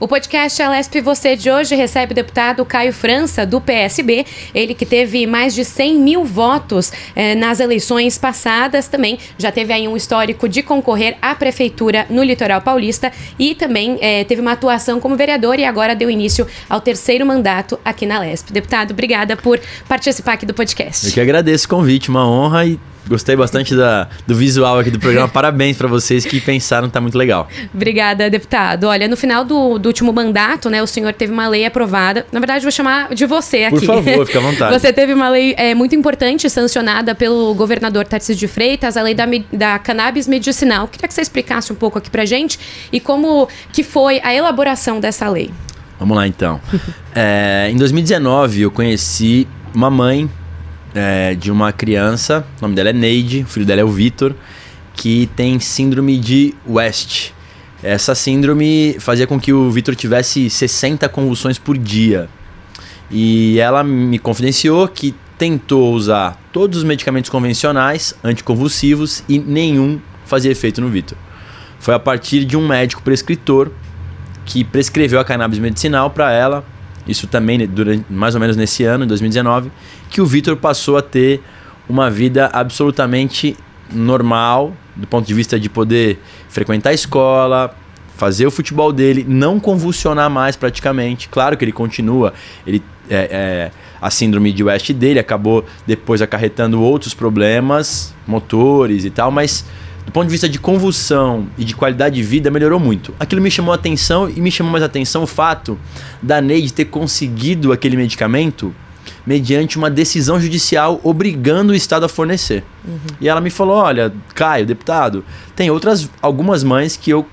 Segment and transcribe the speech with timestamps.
[0.00, 4.24] O podcast Alesp Você de hoje recebe o deputado Caio França, do PSB,
[4.54, 9.74] ele que teve mais de 100 mil votos eh, nas eleições passadas, também já teve
[9.74, 14.52] aí um histórico de concorrer à prefeitura no litoral paulista e também eh, teve uma
[14.52, 18.54] atuação como vereador e agora deu início ao terceiro mandato aqui na Alesp.
[18.54, 21.08] Deputado, obrigada por participar aqui do podcast.
[21.08, 24.98] Eu que agradeço o convite, uma honra e Gostei bastante da, do visual aqui do
[24.98, 25.26] programa.
[25.32, 27.48] Parabéns para vocês que pensaram, tá muito legal.
[27.74, 28.84] Obrigada, deputado.
[28.84, 32.26] Olha, no final do, do, último mandato, né, o senhor teve uma lei aprovada.
[32.30, 33.86] Na verdade, vou chamar de você aqui.
[33.86, 34.78] Por favor, fica à vontade.
[34.78, 39.14] Você teve uma lei é, muito importante sancionada pelo governador Tarcísio de Freitas, a lei
[39.14, 40.86] da, da cannabis medicinal.
[40.88, 42.58] Queria que você explicasse um pouco aqui pra gente
[42.92, 45.50] e como que foi a elaboração dessa lei.
[45.98, 46.60] Vamos lá, então.
[47.14, 50.28] é, em 2019, eu conheci uma mãe
[50.94, 54.34] é, de uma criança, o nome dela é Neide, o filho dela é o Vitor,
[54.94, 57.32] que tem síndrome de West.
[57.82, 62.28] Essa síndrome fazia com que o Vitor tivesse 60 convulsões por dia.
[63.10, 70.50] E ela me confidenciou que tentou usar todos os medicamentos convencionais, anticonvulsivos, e nenhum fazia
[70.50, 71.16] efeito no Vitor.
[71.78, 73.70] Foi a partir de um médico prescritor
[74.44, 76.64] que prescreveu a cannabis medicinal para ela
[77.10, 79.70] isso também durante mais ou menos nesse ano, em 2019,
[80.08, 81.42] que o Vitor passou a ter
[81.88, 83.56] uma vida absolutamente
[83.92, 87.74] normal, do ponto de vista de poder frequentar a escola,
[88.16, 91.28] fazer o futebol dele, não convulsionar mais praticamente.
[91.28, 92.32] Claro que ele continua,
[92.66, 99.10] ele é, é, a síndrome de West dele acabou depois acarretando outros problemas, motores e
[99.10, 99.64] tal, mas
[100.10, 103.14] do ponto de vista de convulsão e de qualidade de vida, melhorou muito.
[103.20, 105.78] Aquilo me chamou a atenção e me chamou mais a atenção o fato
[106.20, 108.74] da Neide ter conseguido aquele medicamento
[109.24, 112.64] mediante uma decisão judicial obrigando o Estado a fornecer.
[112.84, 112.98] Uhum.
[113.20, 117.24] E ela me falou: olha, Caio, deputado, tem outras algumas mães que eu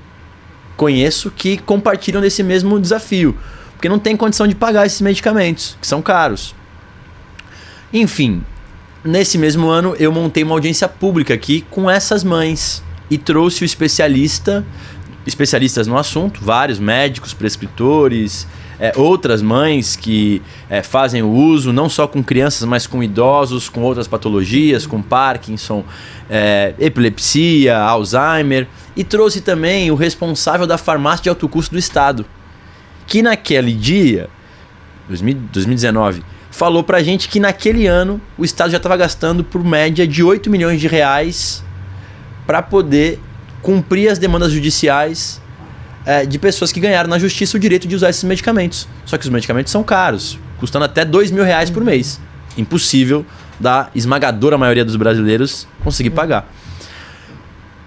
[0.75, 3.35] conheço que compartilham desse mesmo desafio,
[3.73, 6.53] porque não tem condição de pagar esses medicamentos, que são caros.
[7.91, 8.43] Enfim,
[9.03, 13.65] Nesse mesmo ano, eu montei uma audiência pública aqui com essas mães e trouxe o
[13.65, 14.65] especialista,
[15.25, 18.47] especialistas no assunto, vários médicos, prescritores,
[18.79, 23.69] é, outras mães que é, fazem o uso não só com crianças, mas com idosos,
[23.69, 25.83] com outras patologias, com Parkinson,
[26.29, 32.25] é, epilepsia, Alzheimer, e trouxe também o responsável da farmácia de alto custo do estado,
[33.05, 34.29] que naquele dia,
[35.07, 36.23] 2019,
[36.57, 40.49] falou pra gente que naquele ano o Estado já estava gastando por média de 8
[40.49, 41.63] milhões de reais
[42.47, 43.19] para poder
[43.61, 45.39] cumprir as demandas judiciais
[46.03, 48.87] é, de pessoas que ganharam na justiça o direito de usar esses medicamentos.
[49.05, 52.19] Só que os medicamentos são caros, custando até 2 mil reais por mês.
[52.57, 53.23] Impossível
[53.59, 56.51] da esmagadora maioria dos brasileiros conseguir pagar.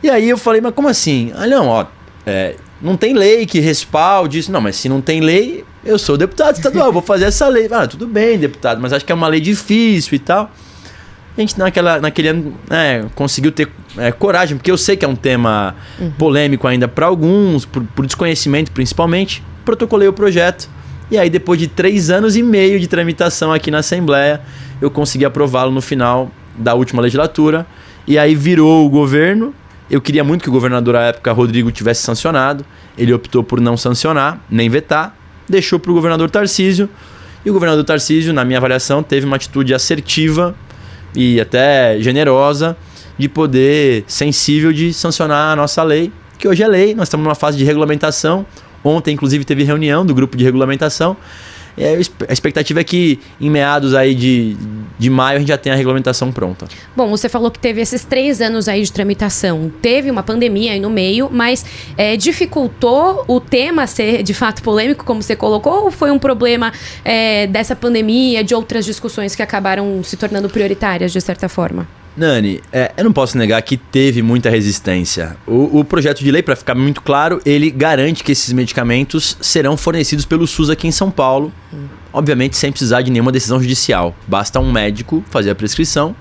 [0.00, 1.32] E aí eu falei, mas como assim?
[1.34, 1.86] Ah, não, ó,
[2.25, 4.53] é, não tem lei que respalde isso.
[4.53, 7.68] Não, mas se não tem lei, eu sou deputado estadual, vou fazer essa lei.
[7.70, 10.50] Ah, tudo bem, deputado, mas acho que é uma lei difícil e tal.
[11.36, 15.08] A gente naquela, naquele ano é, conseguiu ter é, coragem, porque eu sei que é
[15.08, 16.10] um tema uhum.
[16.12, 19.42] polêmico ainda para alguns, por, por, desconhecimento principalmente.
[19.64, 20.68] Protocolei o projeto
[21.10, 24.41] e aí, depois de três anos e meio de tramitação aqui na Assembleia,
[24.80, 27.66] eu consegui aprová-lo no final da última legislatura.
[28.06, 29.54] E aí virou o governo
[29.91, 32.64] eu queria muito que o governador à época, Rodrigo, tivesse sancionado.
[32.97, 35.16] Ele optou por não sancionar, nem vetar,
[35.50, 36.88] deixou para o governador Tarcísio.
[37.44, 40.54] E o governador Tarcísio, na minha avaliação, teve uma atitude assertiva
[41.14, 42.76] e até generosa
[43.18, 46.94] de poder, sensível, de sancionar a nossa lei, que hoje é lei.
[46.94, 48.46] Nós estamos numa fase de regulamentação.
[48.82, 51.16] Ontem, inclusive, teve reunião do grupo de regulamentação.
[51.76, 51.97] É,
[52.28, 54.56] a expectativa é que em meados aí de,
[54.98, 56.66] de maio a gente já tenha a regulamentação pronta.
[56.97, 59.72] Bom, você falou que teve esses três anos aí de tramitação.
[59.80, 61.64] Teve uma pandemia aí no meio, mas
[61.97, 66.72] é, dificultou o tema ser de fato polêmico, como você colocou, ou foi um problema
[67.04, 71.99] é, dessa pandemia, de outras discussões que acabaram se tornando prioritárias de certa forma?
[72.16, 75.36] Nani, é, eu não posso negar que teve muita resistência.
[75.47, 79.77] O, o projeto de lei, para ficar muito claro, ele garante que esses medicamentos serão
[79.77, 81.86] fornecidos pelo SUS aqui em São Paulo, hum.
[82.12, 84.15] obviamente sem precisar de nenhuma decisão judicial.
[84.27, 86.15] Basta um médico fazer a prescrição,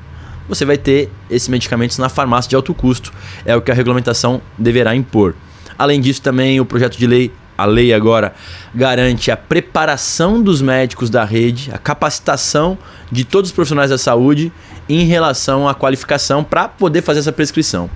[0.48, 3.14] você vai ter esses medicamentos na farmácia de alto custo.
[3.46, 5.36] É o que a regulamentação deverá impor.
[5.78, 8.34] Além disso, também o projeto de lei a lei agora
[8.74, 12.78] garante a preparação dos médicos da rede, a capacitação
[13.12, 14.50] de todos os profissionais da saúde
[14.90, 17.90] em relação à qualificação para poder fazer essa prescrição.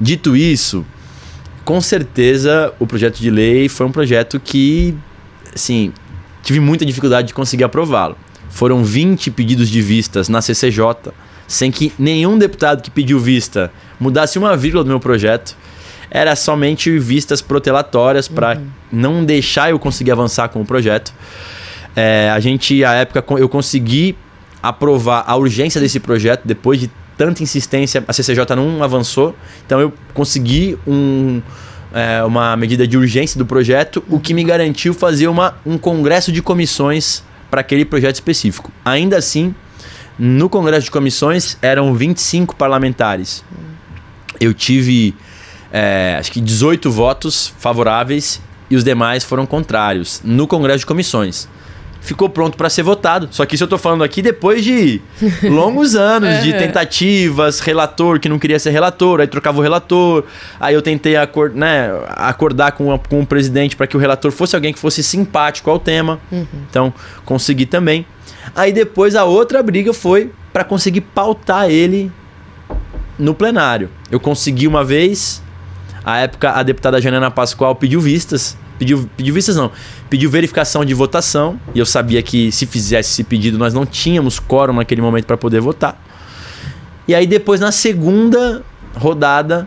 [0.00, 0.86] Dito isso,
[1.64, 4.94] com certeza o projeto de lei foi um projeto que,
[5.54, 5.92] assim,
[6.42, 8.16] tive muita dificuldade de conseguir aprová-lo.
[8.48, 11.12] Foram 20 pedidos de vistas na CCJ,
[11.46, 15.56] sem que nenhum deputado que pediu vista mudasse uma vírgula do meu projeto.
[16.10, 18.66] era somente vistas protelatórias para uhum.
[18.90, 21.12] não deixar eu conseguir avançar com o projeto.
[21.94, 24.16] É, a gente, à época, eu consegui
[24.68, 28.04] aprovar a urgência desse projeto depois de tanta insistência.
[28.06, 29.34] A CCJ não avançou,
[29.66, 31.42] então eu consegui um,
[31.92, 36.30] é, uma medida de urgência do projeto, o que me garantiu fazer uma, um congresso
[36.30, 38.70] de comissões para aquele projeto específico.
[38.84, 39.54] Ainda assim,
[40.18, 43.44] no congresso de comissões eram 25 parlamentares.
[44.40, 45.14] Eu tive
[45.72, 51.48] é, acho que 18 votos favoráveis e os demais foram contrários no congresso de comissões
[52.00, 53.28] ficou pronto para ser votado.
[53.30, 55.00] Só que isso eu tô falando aqui depois de
[55.44, 60.24] longos anos de tentativas, relator que não queria ser relator, aí trocava o relator,
[60.58, 61.14] aí eu tentei
[61.54, 65.02] né, acordar com, a, com o presidente para que o relator fosse alguém que fosse
[65.02, 66.20] simpático ao tema.
[66.30, 66.46] Uhum.
[66.68, 68.06] Então, consegui também.
[68.54, 72.10] Aí depois a outra briga foi para conseguir pautar ele
[73.18, 73.90] no plenário.
[74.10, 75.42] Eu consegui uma vez,
[76.04, 79.72] a época a deputada Janana Pascoal pediu vistas Pediu, pediu vistas não,
[80.08, 81.58] pediu verificação de votação.
[81.74, 85.36] E eu sabia que se fizesse esse pedido, nós não tínhamos quórum naquele momento para
[85.36, 86.00] poder votar.
[87.06, 88.62] E aí depois, na segunda
[88.94, 89.66] rodada,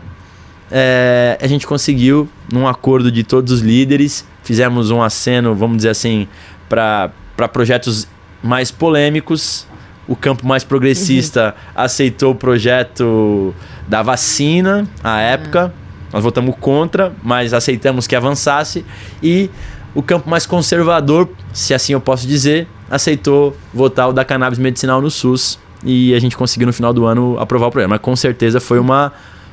[0.70, 5.90] é, a gente conseguiu, num acordo de todos os líderes, fizemos um aceno, vamos dizer
[5.90, 6.26] assim,
[6.68, 7.10] para
[7.52, 8.08] projetos
[8.42, 9.66] mais polêmicos.
[10.08, 11.82] O campo mais progressista uhum.
[11.82, 13.54] aceitou o projeto
[13.86, 15.72] da vacina à época.
[16.12, 18.84] Nós votamos contra, mas aceitamos que avançasse.
[19.22, 19.48] E
[19.94, 25.00] o campo mais conservador, se assim eu posso dizer, aceitou votar o da cannabis medicinal
[25.00, 25.58] no SUS.
[25.84, 27.98] E a gente conseguiu no final do ano aprovar o programa.
[27.98, 29.12] Com certeza foi uma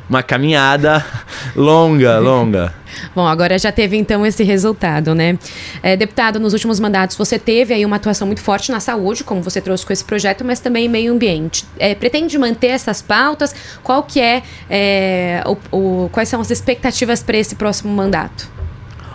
[0.10, 1.06] uma caminhada
[1.56, 2.74] longa, longa.
[3.16, 5.38] Bom, agora já teve então esse resultado, né?
[5.84, 9.44] É, deputado, nos últimos mandatos você teve aí uma atuação muito forte na saúde, como
[9.44, 11.64] você trouxe com esse projeto, mas também meio ambiente.
[11.78, 13.54] É, pretende manter essas pautas?
[13.84, 18.59] Qual que é, é o, o, quais são as expectativas para esse próximo mandato?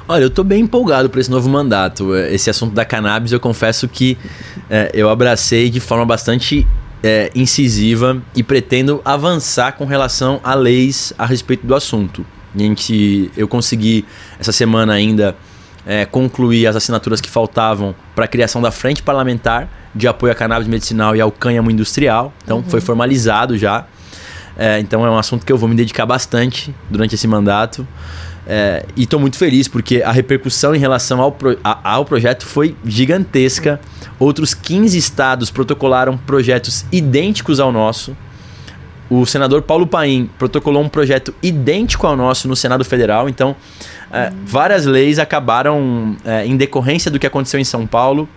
[0.06, 2.14] Olha, eu estou bem empolgado para esse novo mandato.
[2.14, 4.18] Esse assunto da cannabis, eu confesso que
[4.68, 6.66] é, eu abracei de forma bastante
[7.02, 12.24] é, incisiva e pretendo avançar com relação a leis a respeito do assunto.
[12.54, 14.04] A gente, eu consegui
[14.38, 15.34] essa semana ainda
[15.86, 20.34] é, concluir as assinaturas que faltavam para a criação da frente parlamentar de apoio à
[20.34, 22.32] cannabis medicinal e ao cânhamo industrial.
[22.42, 22.64] Então uhum.
[22.64, 23.86] foi formalizado já.
[24.56, 27.86] É, então é um assunto que eu vou me dedicar bastante durante esse mandato.
[28.46, 32.46] É, e estou muito feliz porque a repercussão em relação ao, pro, a, ao projeto
[32.46, 33.80] foi gigantesca.
[34.18, 38.16] Outros 15 estados protocolaram projetos idênticos ao nosso.
[39.08, 43.28] O senador Paulo Paim protocolou um projeto idêntico ao nosso no Senado Federal.
[43.28, 43.54] Então,
[44.12, 48.28] é, várias leis acabaram, é, em decorrência do que aconteceu em São Paulo,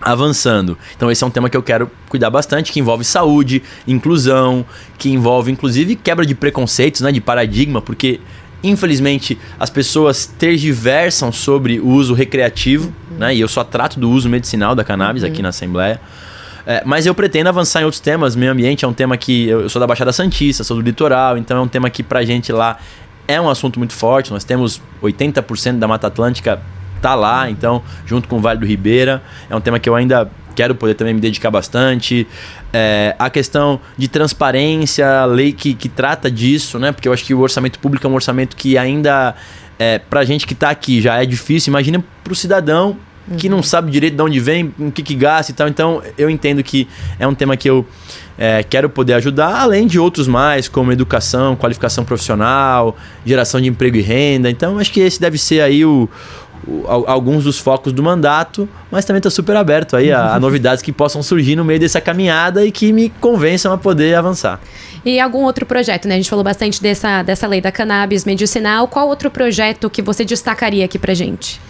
[0.00, 0.76] avançando.
[0.94, 4.64] Então esse é um tema que eu quero cuidar bastante, que envolve saúde, inclusão,
[4.98, 8.20] que envolve inclusive quebra de preconceitos, né, de paradigma, porque
[8.64, 13.18] Infelizmente, as pessoas tergiversam sobre o uso recreativo, uhum.
[13.18, 13.34] né?
[13.34, 15.28] E eu só trato do uso medicinal da cannabis uhum.
[15.28, 16.00] aqui na Assembleia.
[16.66, 18.34] É, mas eu pretendo avançar em outros temas.
[18.34, 21.36] Meio ambiente é um tema que eu, eu sou da Baixada Santista, sou do litoral,
[21.36, 22.78] então é um tema que pra gente lá
[23.28, 24.32] é um assunto muito forte.
[24.32, 26.60] Nós temos 80% da Mata Atlântica
[27.02, 29.22] tá lá, então, junto com o Vale do Ribeira.
[29.50, 32.26] É um tema que eu ainda quero poder também me dedicar bastante.
[32.72, 36.92] É, a questão de transparência, a lei que, que trata disso, né?
[36.92, 39.34] Porque eu acho que o orçamento público é um orçamento que ainda,
[39.78, 41.70] é, pra gente que está aqui, já é difícil.
[41.70, 42.96] Imagina pro cidadão
[43.38, 45.68] que não sabe direito de onde vem, o que, que gasta e tal.
[45.68, 46.86] Então, eu entendo que
[47.18, 47.86] é um tema que eu
[48.36, 53.96] é, quero poder ajudar, além de outros mais, como educação, qualificação profissional, geração de emprego
[53.96, 54.50] e renda.
[54.50, 56.08] Então, acho que esse deve ser aí o,
[57.06, 60.92] alguns dos focos do mandato, mas também estou super aberto aí a, a, novidades que
[60.92, 64.60] possam surgir no meio dessa caminhada e que me convençam a poder avançar.
[65.04, 66.14] E algum outro projeto, né?
[66.14, 68.88] A gente falou bastante dessa, dessa lei da cannabis medicinal.
[68.88, 71.60] Qual outro projeto que você destacaria aqui pra gente?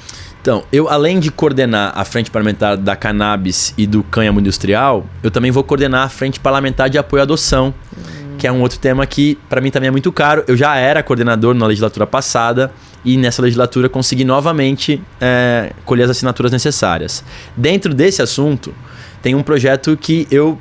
[0.40, 5.30] Então, eu além de coordenar a frente parlamentar da cannabis e do cânhamo industrial, eu
[5.30, 7.74] também vou coordenar a frente parlamentar de apoio à adoção.
[7.96, 10.44] Hum que é um outro tema que para mim também é muito caro.
[10.46, 12.72] Eu já era coordenador na legislatura passada
[13.04, 17.24] e nessa legislatura consegui novamente é, colher as assinaturas necessárias.
[17.56, 18.74] Dentro desse assunto,
[19.22, 20.58] tem um projeto que eu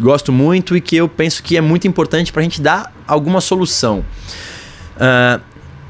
[0.00, 3.40] gosto muito e que eu penso que é muito importante para a gente dar alguma
[3.40, 4.04] solução.
[4.96, 5.40] Uh,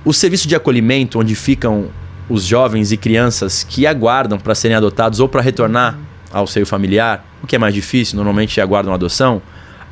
[0.05, 1.89] o serviço de acolhimento, onde ficam
[2.29, 5.99] os jovens e crianças que aguardam para serem adotados ou para retornar
[6.33, 9.41] ao seio familiar, o que é mais difícil, normalmente aguardam adoção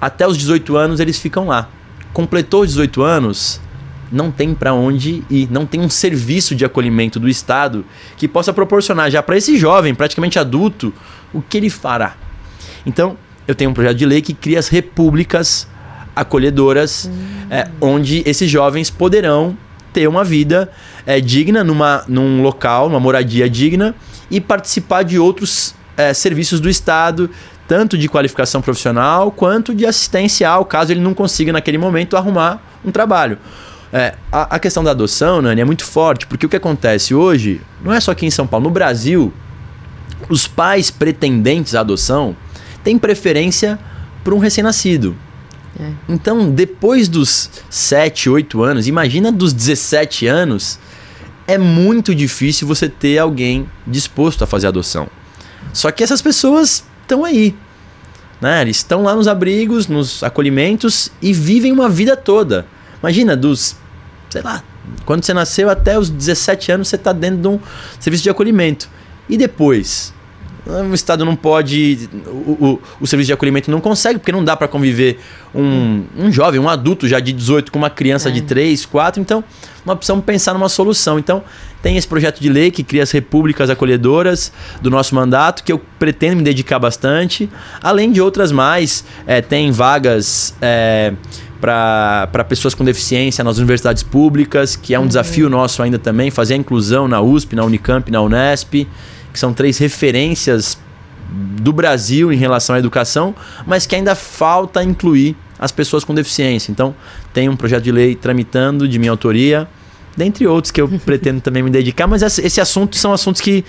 [0.02, 1.68] até os 18 anos eles ficam lá.
[2.12, 3.60] Completou os 18 anos,
[4.10, 7.84] não tem para onde ir, não tem um serviço de acolhimento do Estado
[8.16, 10.92] que possa proporcionar já para esse jovem, praticamente adulto,
[11.32, 12.16] o que ele fará.
[12.84, 13.16] Então,
[13.46, 15.68] eu tenho um projeto de lei que cria as repúblicas
[16.16, 17.46] acolhedoras, hum.
[17.48, 19.56] é, onde esses jovens poderão
[19.92, 20.68] ter uma vida
[21.06, 23.94] é, digna numa, num local, uma moradia digna
[24.28, 27.30] e participar de outros é, serviços do Estado,
[27.66, 32.90] tanto de qualificação profissional quanto de assistencial, caso ele não consiga naquele momento arrumar um
[32.90, 33.38] trabalho.
[33.92, 37.60] É, a, a, questão da adoção, Nani, é muito forte, porque o que acontece hoje,
[37.84, 39.32] não é só aqui em São Paulo, no Brasil,
[40.28, 42.34] os pais pretendentes à adoção
[42.82, 43.78] têm preferência
[44.24, 45.14] para um recém-nascido.
[45.78, 45.90] É.
[46.08, 50.78] Então, depois dos 7, 8 anos, imagina dos 17 anos,
[51.46, 55.08] é muito difícil você ter alguém disposto a fazer adoção.
[55.72, 57.54] Só que essas pessoas estão aí.
[58.40, 58.62] Né?
[58.62, 62.66] Eles estão lá nos abrigos, nos acolhimentos e vivem uma vida toda.
[63.00, 63.76] Imagina, dos,
[64.30, 64.62] sei lá,
[65.04, 67.60] quando você nasceu até os 17 anos, você está dentro de um
[68.00, 68.88] serviço de acolhimento.
[69.28, 70.12] E depois?
[70.64, 74.56] O Estado não pode, o, o, o, serviço de acolhimento não consegue, porque não dá
[74.56, 75.18] para conviver
[75.52, 78.32] um, um jovem, um adulto já de 18 com uma criança é.
[78.32, 79.20] de 3, 4.
[79.20, 79.42] Então,
[79.84, 81.18] nós precisamos pensar numa solução.
[81.18, 81.42] Então,
[81.82, 85.80] tem esse projeto de lei que cria as repúblicas acolhedoras do nosso mandato, que eu
[85.98, 87.50] pretendo me dedicar bastante,
[87.82, 89.04] além de outras mais.
[89.26, 90.54] É, tem vagas.
[90.60, 91.12] É,
[91.60, 95.06] para pessoas com deficiência nas universidades públicas, que é um uhum.
[95.06, 98.84] desafio nosso ainda também, fazer a inclusão na USP, na Unicamp, na Unesp
[99.32, 100.78] que são três referências
[101.60, 103.34] do Brasil em relação à educação,
[103.66, 106.70] mas que ainda falta incluir as pessoas com deficiência.
[106.70, 106.94] Então,
[107.32, 109.66] tem um projeto de lei tramitando de minha autoria,
[110.16, 113.64] dentre outros que eu pretendo também me dedicar, mas esse assunto são assuntos que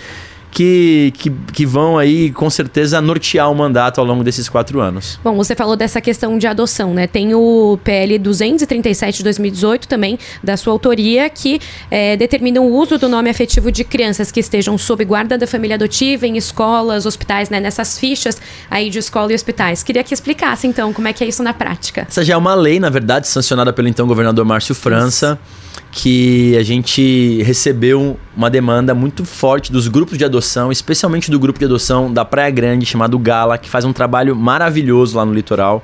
[0.53, 5.19] que, que, que vão aí com certeza nortear o mandato ao longo desses quatro anos.
[5.24, 7.07] Bom, você falou dessa questão de adoção, né?
[7.07, 13.00] Tem o PL 237 de 2018 também, da sua autoria, que é, determina o uso
[13.00, 17.50] do nome afetivo de crianças que estejam sob guarda da família adotiva em escolas, hospitais,
[17.50, 17.60] né?
[17.60, 19.81] Nessas fichas aí de escola e hospitais.
[19.81, 22.05] Queria que explicasse, então, como é que é isso na prática.
[22.07, 25.39] Essa já é uma lei, na verdade, sancionada pelo então governador Márcio França.
[25.41, 31.40] Isso que a gente recebeu uma demanda muito forte dos grupos de adoção, especialmente do
[31.40, 35.34] grupo de adoção da Praia Grande, chamado Gala, que faz um trabalho maravilhoso lá no
[35.34, 35.84] litoral,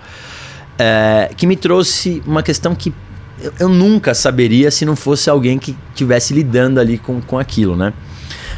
[0.78, 2.94] é, que me trouxe uma questão que
[3.42, 7.76] eu, eu, nunca saberia se não fosse alguém que estivesse lidando ali com, com aquilo,
[7.76, 7.94] né?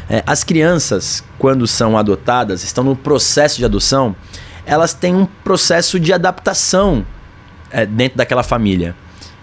[0.08, 4.14] É, as crianças, quando são adotadas, estão no processo de adoção,
[4.66, 7.06] elas têm um processo de adaptação
[7.70, 8.94] é, dentro daquela família.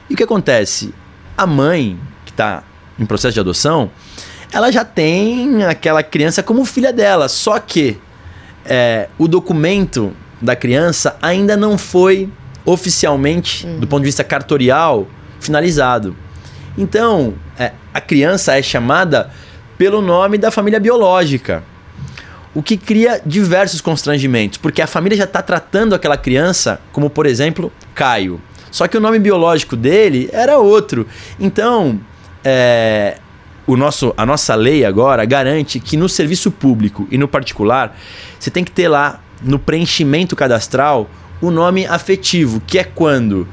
[0.09, 0.93] E o que acontece?
[1.37, 2.63] A mãe, que está
[2.97, 3.89] em processo de adoção,
[4.51, 7.27] ela já tem aquela criança como filha dela.
[7.27, 7.97] Só que
[8.65, 12.29] é, o documento da criança ainda não foi
[12.65, 13.79] oficialmente, uhum.
[13.79, 15.07] do ponto de vista cartorial,
[15.39, 16.15] finalizado.
[16.77, 19.31] Então, é, a criança é chamada
[19.77, 21.63] pelo nome da família biológica.
[22.53, 27.25] O que cria diversos constrangimentos, porque a família já está tratando aquela criança como, por
[27.25, 28.41] exemplo, Caio.
[28.71, 31.07] Só que o nome biológico dele era outro.
[31.39, 31.99] Então,
[32.43, 33.17] é,
[33.69, 37.95] o nosso, a nossa lei agora garante que no serviço público e no particular,
[38.39, 41.07] você tem que ter lá no preenchimento cadastral
[41.39, 43.47] o nome afetivo, que é quando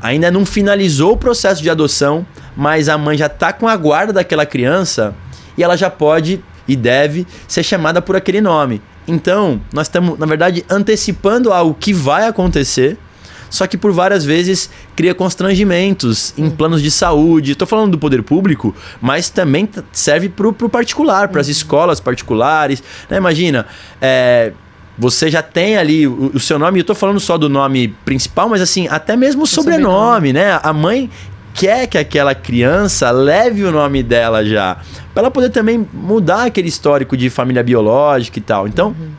[0.00, 2.24] ainda não finalizou o processo de adoção,
[2.56, 5.16] mas a mãe já está com a guarda daquela criança
[5.58, 8.80] e ela já pode e deve ser chamada por aquele nome.
[9.08, 12.96] Então, nós estamos, na verdade, antecipando algo que vai acontecer
[13.50, 17.52] só que por várias vezes cria constrangimentos em planos de saúde.
[17.52, 21.52] Estou falando do poder público, mas também serve para o particular, para as uhum.
[21.52, 22.82] escolas particulares.
[23.08, 23.16] Né?
[23.16, 23.66] Imagina,
[24.00, 24.52] é,
[24.98, 28.48] você já tem ali o, o seu nome, eu estou falando só do nome principal,
[28.48, 30.58] mas assim, até mesmo o sobrenome, sobrenome, né?
[30.62, 31.10] A mãe
[31.56, 34.76] quer que aquela criança leve o nome dela já,
[35.14, 38.68] para ela poder também mudar aquele histórico de família biológica e tal.
[38.68, 39.10] Então, uhum.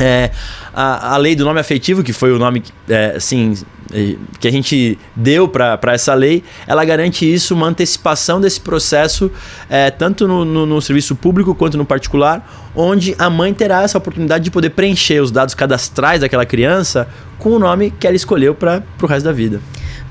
[0.00, 0.30] É,
[0.72, 3.54] a, a lei do nome afetivo, que foi o nome é, assim,
[3.92, 9.30] é, que a gente deu para essa lei, ela garante isso, uma antecipação desse processo,
[9.68, 13.98] é, tanto no, no, no, serviço público quanto no particular, onde a mãe terá essa
[13.98, 17.06] oportunidade de poder preencher os dados cadastrais daquela criança
[17.38, 19.60] com o nome que ela escolheu para o resto da vida.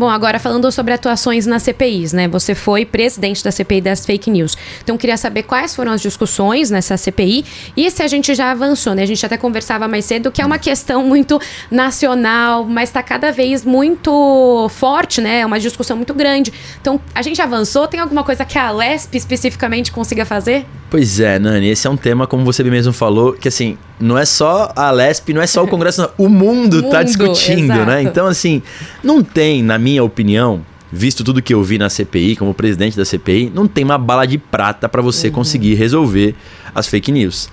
[0.01, 2.27] Bom, agora falando sobre atuações nas CPIs, né?
[2.27, 4.57] Você foi presidente da CPI das fake news.
[4.83, 7.45] Então, queria saber quais foram as discussões nessa CPI
[7.77, 9.03] e se a gente já avançou, né?
[9.03, 11.39] A gente até conversava mais cedo que é uma questão muito
[11.69, 15.41] nacional, mas está cada vez muito forte, né?
[15.41, 16.51] É uma discussão muito grande.
[16.81, 17.87] Então, a gente avançou?
[17.87, 20.65] Tem alguma coisa que a Lesp especificamente consiga fazer?
[20.89, 24.25] Pois é, Nani, esse é um tema, como você mesmo falou, que assim, não é
[24.25, 27.75] só a Lesp, não é só o Congresso, o mundo está discutindo, né?
[27.75, 27.91] exato.
[27.91, 28.01] né?
[28.03, 28.61] Então, assim,
[29.01, 33.05] não tem, na minha opinião, visto tudo que eu vi na CPI, como presidente da
[33.05, 35.33] CPI, não tem uma bala de prata para você uhum.
[35.33, 36.35] conseguir resolver
[36.75, 37.49] as fake news.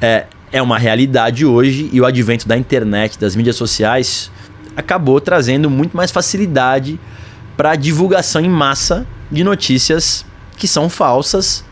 [0.00, 4.30] É, é uma realidade hoje e o advento da internet, das mídias sociais,
[4.76, 6.98] acabou trazendo muito mais facilidade
[7.56, 10.24] para divulgação em massa de notícias
[10.56, 11.64] que são falsas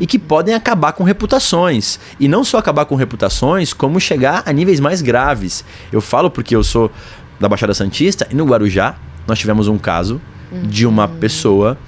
[0.00, 1.98] e que podem acabar com reputações.
[2.18, 5.64] E não só acabar com reputações, como chegar a níveis mais graves.
[5.92, 6.90] Eu falo porque eu sou
[7.38, 10.62] da Baixada Santista e no Guarujá nós tivemos um caso uhum.
[10.62, 11.78] de uma pessoa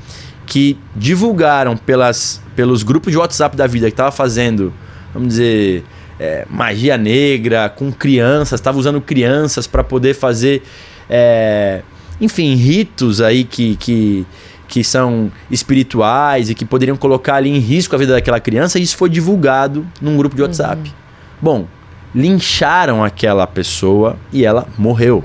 [0.46, 4.72] que divulgaram pelas, pelos grupos de WhatsApp da vida que estava fazendo,
[5.12, 5.84] vamos dizer,
[6.18, 10.62] é, magia negra com crianças, estava usando crianças para poder fazer,
[11.08, 11.82] é,
[12.20, 14.26] enfim, ritos aí que, que,
[14.68, 18.82] que são espirituais e que poderiam colocar ali em risco a vida daquela criança, e
[18.82, 20.88] isso foi divulgado num grupo de WhatsApp.
[20.88, 20.94] Uhum.
[21.40, 21.66] Bom,
[22.14, 25.24] lincharam aquela pessoa e ela morreu.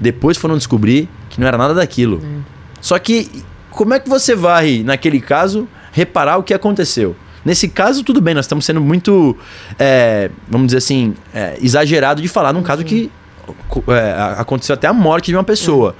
[0.00, 2.16] Depois foram descobrir que não era nada daquilo.
[2.16, 2.42] Uhum.
[2.80, 3.30] Só que
[3.70, 7.14] como é que você vai, naquele caso, reparar o que aconteceu?
[7.44, 9.36] Nesse caso, tudo bem, nós estamos sendo muito,
[9.78, 13.10] é, vamos dizer assim, é, exagerado de falar num caso que
[13.86, 15.94] é, aconteceu até a morte de uma pessoa.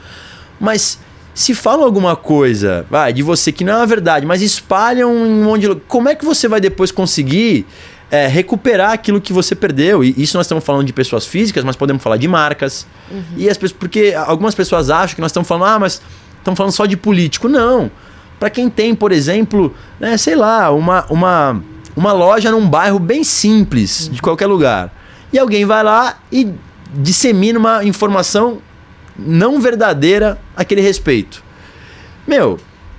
[0.59, 0.99] Mas
[1.33, 5.45] se falam alguma coisa vai, de você que não é uma verdade, mas espalham um
[5.45, 5.75] monte de.
[5.87, 7.65] Como é que você vai depois conseguir
[8.11, 10.03] é, recuperar aquilo que você perdeu?
[10.03, 12.87] E isso nós estamos falando de pessoas físicas, mas podemos falar de marcas.
[13.11, 13.23] Uhum.
[13.37, 16.01] E as pessoas, porque algumas pessoas acham que nós estamos falando, ah, mas
[16.39, 17.49] estamos falando só de político.
[17.49, 17.91] Não.
[18.39, 21.63] Para quem tem, por exemplo, né, sei lá, uma, uma,
[21.97, 24.93] uma loja num bairro bem simples, de qualquer lugar.
[25.33, 26.53] E alguém vai lá e
[26.95, 28.59] dissemina uma informação
[29.19, 31.43] não verdadeira a aquele respeito.
[32.27, 32.59] Meu,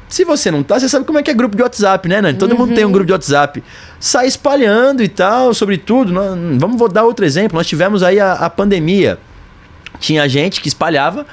[0.09, 2.35] se você não tá, você sabe como é que é grupo de WhatsApp, né, Nani?
[2.35, 2.57] Todo uhum.
[2.57, 2.93] mundo tem um uhum.
[2.93, 3.63] grupo de WhatsApp.
[3.99, 6.11] Sai espalhando e tal, sobre tudo.
[6.57, 7.55] Vamos vou dar outro exemplo.
[7.55, 9.19] Nós tivemos aí a, a pandemia.
[9.99, 11.27] Tinha gente que espalhava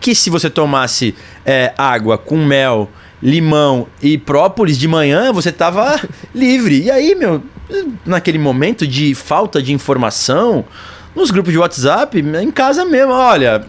[0.00, 1.12] que se você tomasse
[1.44, 2.88] é, água com mel,
[3.20, 6.00] limão e própolis de manhã, você tava
[6.32, 6.82] livre.
[6.82, 7.42] E aí, meu,
[8.06, 10.64] naquele momento de falta de informação,
[11.16, 13.66] nos grupos de WhatsApp, em casa mesmo, olha,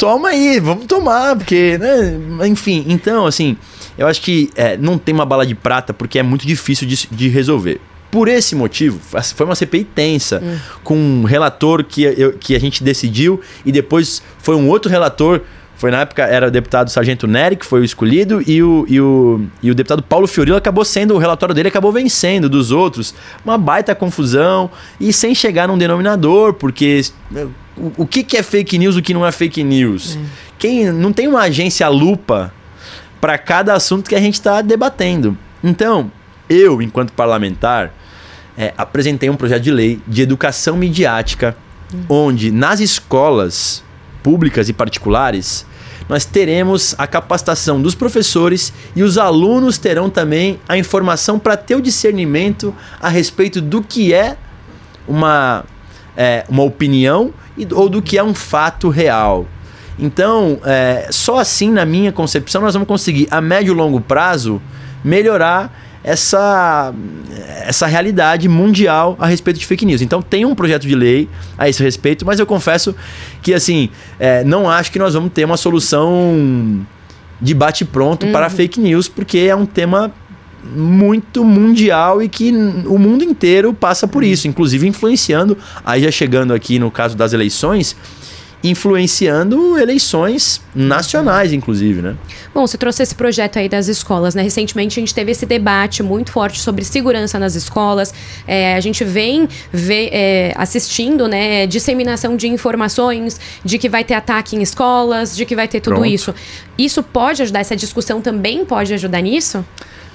[0.00, 2.48] toma aí, vamos tomar, porque, né?
[2.48, 3.54] Enfim, então, assim,
[3.98, 7.06] eu acho que é, não tem uma bala de prata porque é muito difícil de,
[7.12, 7.78] de resolver.
[8.10, 10.58] Por esse motivo, foi uma CPI tensa, hum.
[10.82, 15.42] com um relator que, eu, que a gente decidiu e depois foi um outro relator.
[15.80, 19.00] Foi na época, era o deputado Sargento Nery, que foi o escolhido, e o, e
[19.00, 23.14] o, e o deputado Paulo Fiorilo acabou sendo, o relatório dele acabou vencendo dos outros.
[23.42, 27.00] Uma baita confusão, e sem chegar num denominador, porque
[27.78, 30.16] o, o que, que é fake news, o que não é fake news?
[30.16, 30.26] Hum.
[30.58, 32.52] Quem Não tem uma agência lupa
[33.18, 35.34] para cada assunto que a gente está debatendo.
[35.64, 36.12] Então,
[36.46, 37.90] eu, enquanto parlamentar,
[38.54, 41.56] é, apresentei um projeto de lei de educação midiática,
[41.90, 42.04] uhum.
[42.26, 43.82] onde nas escolas
[44.22, 45.69] públicas e particulares
[46.10, 51.76] nós teremos a capacitação dos professores e os alunos terão também a informação para ter
[51.76, 54.36] o discernimento a respeito do que é
[55.06, 55.64] uma,
[56.16, 57.32] é, uma opinião
[57.72, 59.46] ou do que é um fato real.
[59.96, 64.60] Então, é, só assim, na minha concepção, nós vamos conseguir, a médio e longo prazo,
[65.04, 66.94] melhorar essa,
[67.62, 70.00] essa realidade mundial a respeito de fake news.
[70.00, 72.94] Então tem um projeto de lei a esse respeito, mas eu confesso
[73.42, 76.84] que assim é, não acho que nós vamos ter uma solução
[77.40, 78.32] de bate pronto uhum.
[78.32, 80.12] para fake news, porque é um tema
[80.74, 82.52] muito mundial e que
[82.86, 87.32] o mundo inteiro passa por isso, inclusive influenciando, aí já chegando aqui no caso das
[87.32, 87.96] eleições,
[88.62, 92.16] influenciando eleições nacionais, inclusive, né?
[92.54, 94.42] Bom, você trouxe esse projeto aí das escolas, né?
[94.42, 98.12] Recentemente a gente teve esse debate muito forte sobre segurança nas escolas.
[98.46, 104.14] É, a gente vem ver, é, assistindo, né, disseminação de informações de que vai ter
[104.14, 106.08] ataque em escolas, de que vai ter tudo Pronto.
[106.08, 106.34] isso.
[106.76, 107.60] Isso pode ajudar?
[107.60, 109.64] Essa discussão também pode ajudar nisso?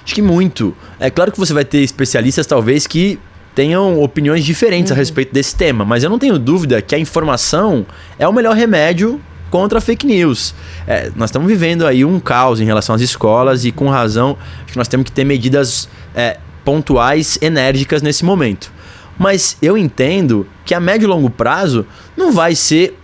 [0.03, 0.75] Acho que muito.
[0.99, 3.17] É claro que você vai ter especialistas, talvez, que
[3.55, 4.97] tenham opiniões diferentes uhum.
[4.97, 7.85] a respeito desse tema, mas eu não tenho dúvida que a informação
[8.19, 10.53] é o melhor remédio contra fake news.
[10.85, 14.73] É, nós estamos vivendo aí um caos em relação às escolas e com razão acho
[14.73, 18.71] que nós temos que ter medidas é, pontuais, enérgicas nesse momento.
[19.17, 21.85] Mas eu entendo que a médio e longo prazo
[22.17, 22.99] não vai ser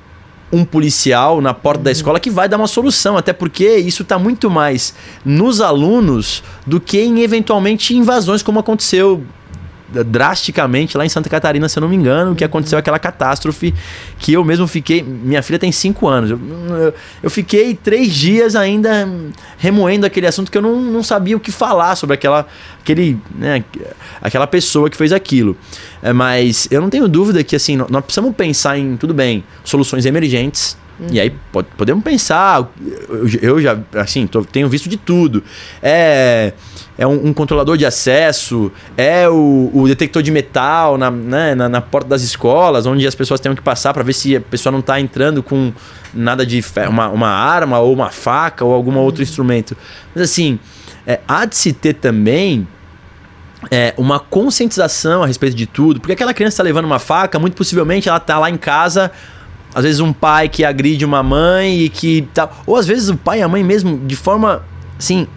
[0.52, 1.84] um policial na porta uhum.
[1.86, 6.44] da escola que vai dar uma solução, até porque isso está muito mais nos alunos
[6.68, 9.24] do que em eventualmente invasões como aconteceu
[10.06, 13.74] drasticamente lá em Santa Catarina, se eu não me engano, que aconteceu aquela catástrofe
[14.18, 15.04] que eu mesmo fiquei.
[15.04, 16.32] Minha filha tem cinco anos.
[16.32, 19.08] Eu, eu, eu, fiquei três dias ainda
[19.58, 22.48] remoendo aquele assunto que eu não, não sabia o que falar sobre aquela,
[22.82, 23.64] aquele, né,
[24.22, 25.56] aquela pessoa que fez aquilo.
[26.02, 30.06] É, mas eu não tenho dúvida que assim, nós precisamos pensar em, tudo bem, soluções
[30.06, 30.78] emergentes.
[31.10, 32.70] E aí pode, podemos pensar,
[33.10, 35.44] eu, eu já, assim, tô, tenho visto de tudo.
[35.82, 36.54] É,
[36.96, 41.68] é um, um controlador de acesso, é o, o detector de metal na, né, na,
[41.68, 44.72] na, porta das escolas, onde as pessoas têm que passar para ver se a pessoa
[44.72, 45.74] não está entrando com
[46.14, 49.76] nada de uma, uma arma ou uma faca ou algum outro instrumento.
[50.14, 50.60] Mas assim,
[51.08, 52.68] é, há de se ter também
[53.72, 57.56] é, uma conscientização a respeito de tudo, porque aquela criança está levando uma faca, muito
[57.56, 59.12] possivelmente ela está lá em casa
[59.74, 63.18] às vezes um pai que agride uma mãe e que tá, ou às vezes o
[63.18, 64.64] pai e a mãe mesmo de forma
[64.98, 65.28] assim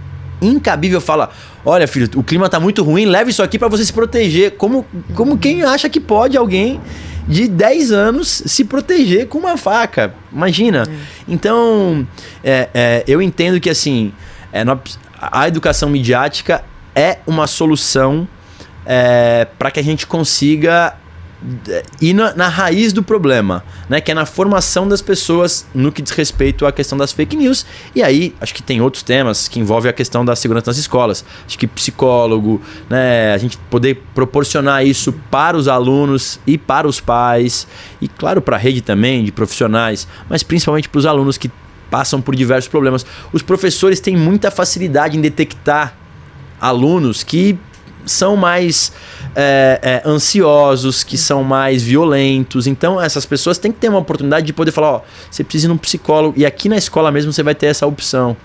[0.42, 1.30] incabível fala:
[1.64, 4.52] "Olha, filho, o clima tá muito ruim, leve isso aqui para você se proteger".
[4.52, 6.80] Como como quem acha que pode alguém
[7.26, 10.14] de 10 anos se proteger com uma faca.
[10.32, 10.82] Imagina.
[10.82, 10.92] É.
[11.26, 12.06] Então,
[12.42, 14.12] é, é, eu entendo que assim,
[14.52, 14.62] é,
[15.18, 16.62] a educação midiática
[16.94, 18.28] é uma solução
[18.86, 20.94] é, para que a gente consiga
[22.00, 24.00] ir na, na, raiz do problema, né?
[24.00, 27.66] Que é na formação das pessoas no que diz respeito à questão das fake news.
[27.94, 31.24] E aí, acho que tem outros temas que envolvem a questão da segurança nas escolas.
[31.46, 33.34] Acho que psicólogo, né?
[33.34, 37.66] A gente poder proporcionar isso para os alunos e para os pais.
[38.00, 41.50] E claro, para a rede também, de profissionais, mas principalmente para os alunos que
[41.90, 43.04] passam por diversos problemas.
[43.32, 45.94] Os professores têm muita facilidade em detectar
[46.60, 47.58] alunos que
[48.06, 48.92] são mais
[49.34, 52.66] é, é, ansiosos, que são mais violentos.
[52.66, 55.68] Então, essas pessoas têm que ter uma oportunidade de poder falar: ó, você precisa ir
[55.68, 56.34] num psicólogo.
[56.38, 58.36] E aqui na escola mesmo você vai ter essa opção.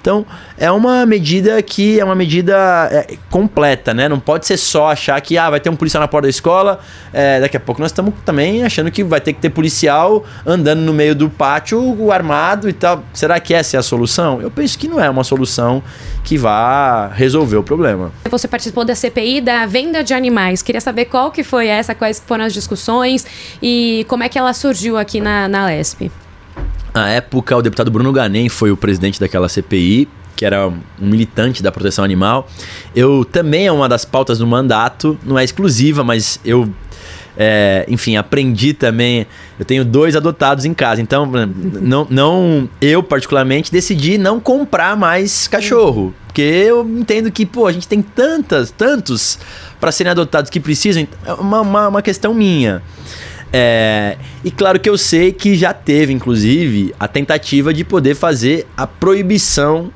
[0.00, 0.24] Então,
[0.56, 4.08] é uma medida que é uma medida é, completa, né?
[4.08, 6.80] Não pode ser só achar que ah, vai ter um policial na porta da escola.
[7.12, 10.80] É, daqui a pouco nós estamos também achando que vai ter que ter policial andando
[10.80, 13.02] no meio do pátio armado e tal.
[13.12, 14.40] Será que essa é a solução?
[14.40, 15.82] Eu penso que não é uma solução
[16.24, 18.12] que vá resolver o problema.
[18.30, 20.62] Você participou da CPI da venda de animais.
[20.62, 23.26] Queria saber qual que foi essa, quais foram as discussões
[23.62, 26.10] e como é que ela surgiu aqui na, na LESP.
[26.98, 31.62] Na época, o deputado Bruno Ganem foi o presidente daquela CPI, que era um militante
[31.62, 32.48] da proteção animal.
[32.92, 36.68] Eu também é uma das pautas do mandato, não é exclusiva, mas eu
[37.36, 39.28] é, enfim, aprendi também.
[39.60, 45.46] Eu tenho dois adotados em casa, então não, não eu particularmente decidi não comprar mais
[45.46, 49.38] cachorro, porque eu entendo que pô a gente tem tantas, tantos
[49.78, 51.06] para serem adotados que precisam.
[51.24, 52.82] É uma, uma, uma questão minha.
[53.52, 58.66] É, e claro que eu sei que já teve, inclusive, a tentativa de poder fazer
[58.76, 59.90] a proibição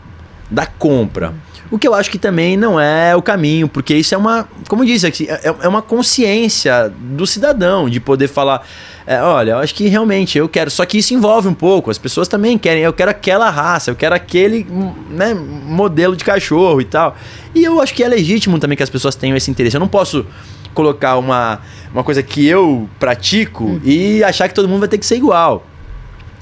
[0.51, 1.35] da compra.
[1.71, 4.83] O que eu acho que também não é o caminho, porque isso é uma, como
[4.83, 8.67] eu disse aqui, é, é uma consciência do cidadão de poder falar:
[9.07, 10.71] é, olha, eu acho que realmente eu quero.
[10.71, 13.97] Só que isso envolve um pouco, as pessoas também querem, eu quero aquela raça, eu
[13.97, 14.67] quero aquele
[15.09, 17.17] né, modelo de cachorro e tal.
[17.55, 19.75] E eu acho que é legítimo também que as pessoas tenham esse interesse.
[19.75, 20.27] Eu não posso
[20.73, 21.61] colocar uma,
[21.93, 23.81] uma coisa que eu pratico hum.
[23.85, 25.67] e achar que todo mundo vai ter que ser igual.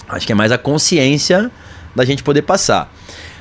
[0.08, 1.50] Acho que é mais a consciência
[1.94, 2.92] da gente poder passar.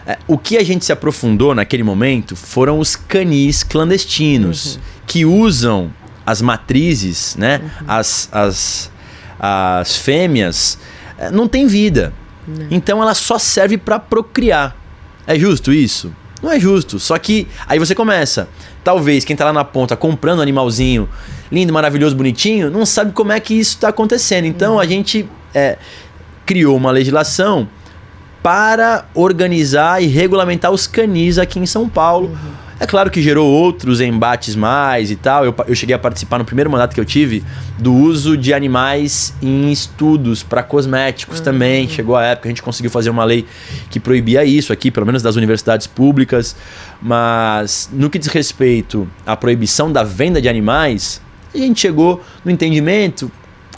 [0.05, 4.81] É, o que a gente se aprofundou naquele momento foram os canis clandestinos, uhum.
[5.05, 5.93] que usam
[6.25, 7.59] as matrizes, né?
[7.61, 7.85] Uhum.
[7.87, 8.91] As, as,
[9.39, 10.77] as fêmeas,
[11.17, 12.13] é, não tem vida.
[12.47, 12.67] Não.
[12.71, 14.75] Então ela só serve para procriar.
[15.27, 16.13] É justo isso?
[16.41, 16.99] Não é justo.
[16.99, 18.47] Só que aí você começa.
[18.89, 21.07] Talvez quem tá lá na ponta comprando um animalzinho
[21.51, 24.45] lindo, maravilhoso, bonitinho, não sabe como é que isso está acontecendo.
[24.45, 24.79] Então uhum.
[24.79, 25.77] a gente é,
[26.43, 27.69] criou uma legislação
[28.41, 32.27] para organizar e regulamentar os canis aqui em São Paulo.
[32.27, 35.43] Uhum é claro que gerou outros embates mais e tal.
[35.43, 37.43] Eu, eu cheguei a participar no primeiro mandato que eu tive
[37.77, 41.43] do uso de animais em estudos para cosméticos uhum.
[41.43, 41.89] também.
[41.89, 43.45] Chegou a época, a gente conseguiu fazer uma lei
[43.89, 46.55] que proibia isso aqui, pelo menos das universidades públicas.
[47.01, 51.21] Mas no que diz respeito à proibição da venda de animais,
[51.53, 53.29] a gente chegou no entendimento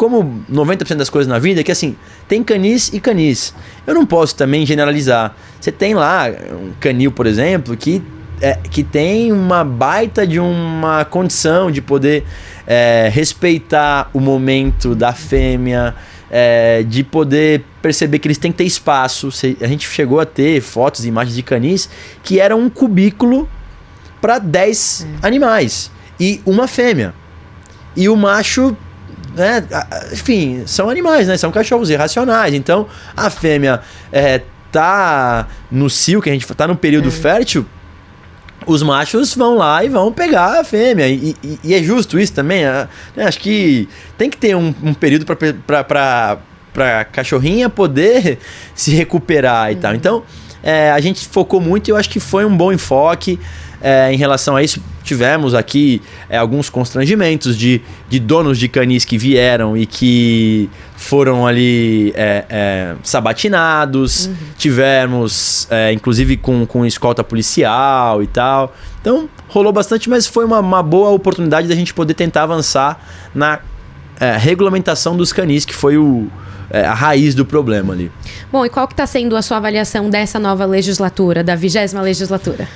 [0.02, 1.96] como 90% das coisas na vida, que assim,
[2.28, 3.54] tem canis e canis.
[3.86, 5.36] Eu não posso também generalizar.
[5.60, 8.02] Você tem lá um canil, por exemplo, que
[8.42, 12.24] é, que tem uma baita de uma condição de poder
[12.66, 15.94] é, respeitar o momento da fêmea,
[16.32, 19.30] é, de poder perceber que eles têm que ter espaço.
[19.62, 21.88] A gente chegou a ter fotos e imagens de canis
[22.24, 23.48] que era um cubículo
[24.20, 25.28] para 10 é.
[25.28, 27.14] animais e uma fêmea.
[27.96, 28.76] E o macho
[29.36, 29.64] né,
[30.12, 31.38] enfim, são animais, né?
[31.38, 32.54] São cachorros irracionais.
[32.54, 34.42] Então, a fêmea é,
[34.72, 37.12] tá no cio, que a gente tá no período é.
[37.12, 37.66] fértil,
[38.66, 41.08] os machos vão lá e vão pegar a fêmea.
[41.08, 42.64] E, e, e é justo isso também.
[42.64, 42.88] Né?
[43.18, 46.38] Acho que tem que ter um, um período para
[46.74, 48.40] para cachorrinha poder
[48.74, 49.82] se recuperar e uhum.
[49.82, 49.96] tal.
[49.96, 50.24] Então,
[50.64, 53.40] é, a gente focou muito e eu acho que foi um bom enfoque.
[53.82, 54.82] É, em relação a isso.
[55.04, 61.48] Tivemos aqui é, alguns constrangimentos de, de donos de canis que vieram e que foram
[61.48, 64.28] ali é, é, sabatinados.
[64.28, 64.36] Uhum.
[64.58, 68.74] Tivemos, é, inclusive, com, com escolta policial e tal.
[69.02, 73.60] Então, rolou bastante, mas foi uma, uma boa oportunidade da gente poder tentar avançar na
[74.20, 76.28] é, regulamentação dos canis, que foi o,
[76.72, 78.12] a raiz do problema ali.
[78.52, 82.68] Bom, e qual que está sendo a sua avaliação dessa nova legislatura, da vigésima legislatura?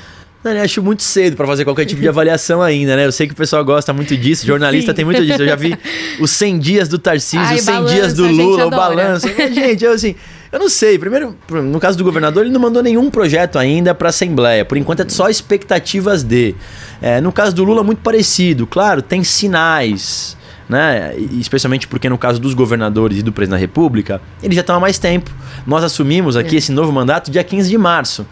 [0.52, 3.06] Eu acho muito cedo para fazer qualquer tipo de avaliação ainda, né?
[3.06, 4.96] Eu sei que o pessoal gosta muito disso, jornalista Sim.
[4.96, 5.42] tem muito disso.
[5.42, 5.76] Eu já vi
[6.20, 9.28] os 100 dias do Tarcísio, Ai, os 100 balanço, dias do Lula, o balanço.
[9.28, 10.16] gente, eu assim,
[10.52, 11.00] eu não sei.
[11.00, 14.64] Primeiro, no caso do governador, ele não mandou nenhum projeto ainda para a Assembleia.
[14.64, 16.56] Por enquanto é só expectativas de.
[17.02, 18.68] É, no caso do Lula, muito parecido.
[18.68, 21.16] Claro, tem sinais né?
[21.40, 24.80] Especialmente porque no caso dos governadores e do presidente da República, ele já estão há
[24.80, 25.32] mais tempo.
[25.66, 26.58] Nós assumimos aqui é.
[26.58, 28.26] esse novo mandato dia 15 de março.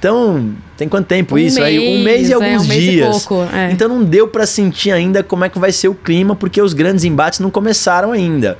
[0.00, 1.60] Então, tem quanto tempo um isso?
[1.60, 3.16] Mês, Aí, um mês e alguns é, um dias.
[3.22, 3.70] E pouco, é.
[3.70, 6.72] Então não deu para sentir ainda como é que vai ser o clima, porque os
[6.72, 8.56] grandes embates não começaram ainda.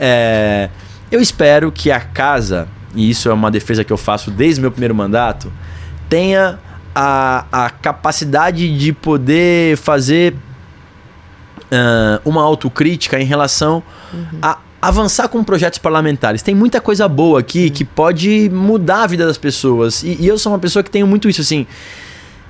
[0.00, 0.68] É,
[1.12, 4.62] eu espero que a casa, e isso é uma defesa que eu faço desde o
[4.62, 5.52] meu primeiro mandato,
[6.08, 6.58] tenha
[6.92, 10.34] a, a capacidade de poder fazer
[11.64, 13.80] uh, uma autocrítica em relação
[14.12, 14.38] uhum.
[14.42, 16.42] a avançar com projetos parlamentares.
[16.42, 20.02] Tem muita coisa boa aqui que pode mudar a vida das pessoas.
[20.02, 21.66] E, e, eu sou uma pessoa que tenho muito isso, assim.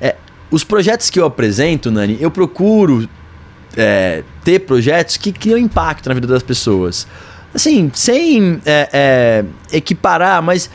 [0.00, 0.16] É,
[0.50, 3.08] os projetos que eu apresento, Nani, eu procuro
[3.76, 7.06] é, ter projetos que criam impacto na vida das pessoas.
[7.54, 10.68] Assim, sem é, é, equiparar, mas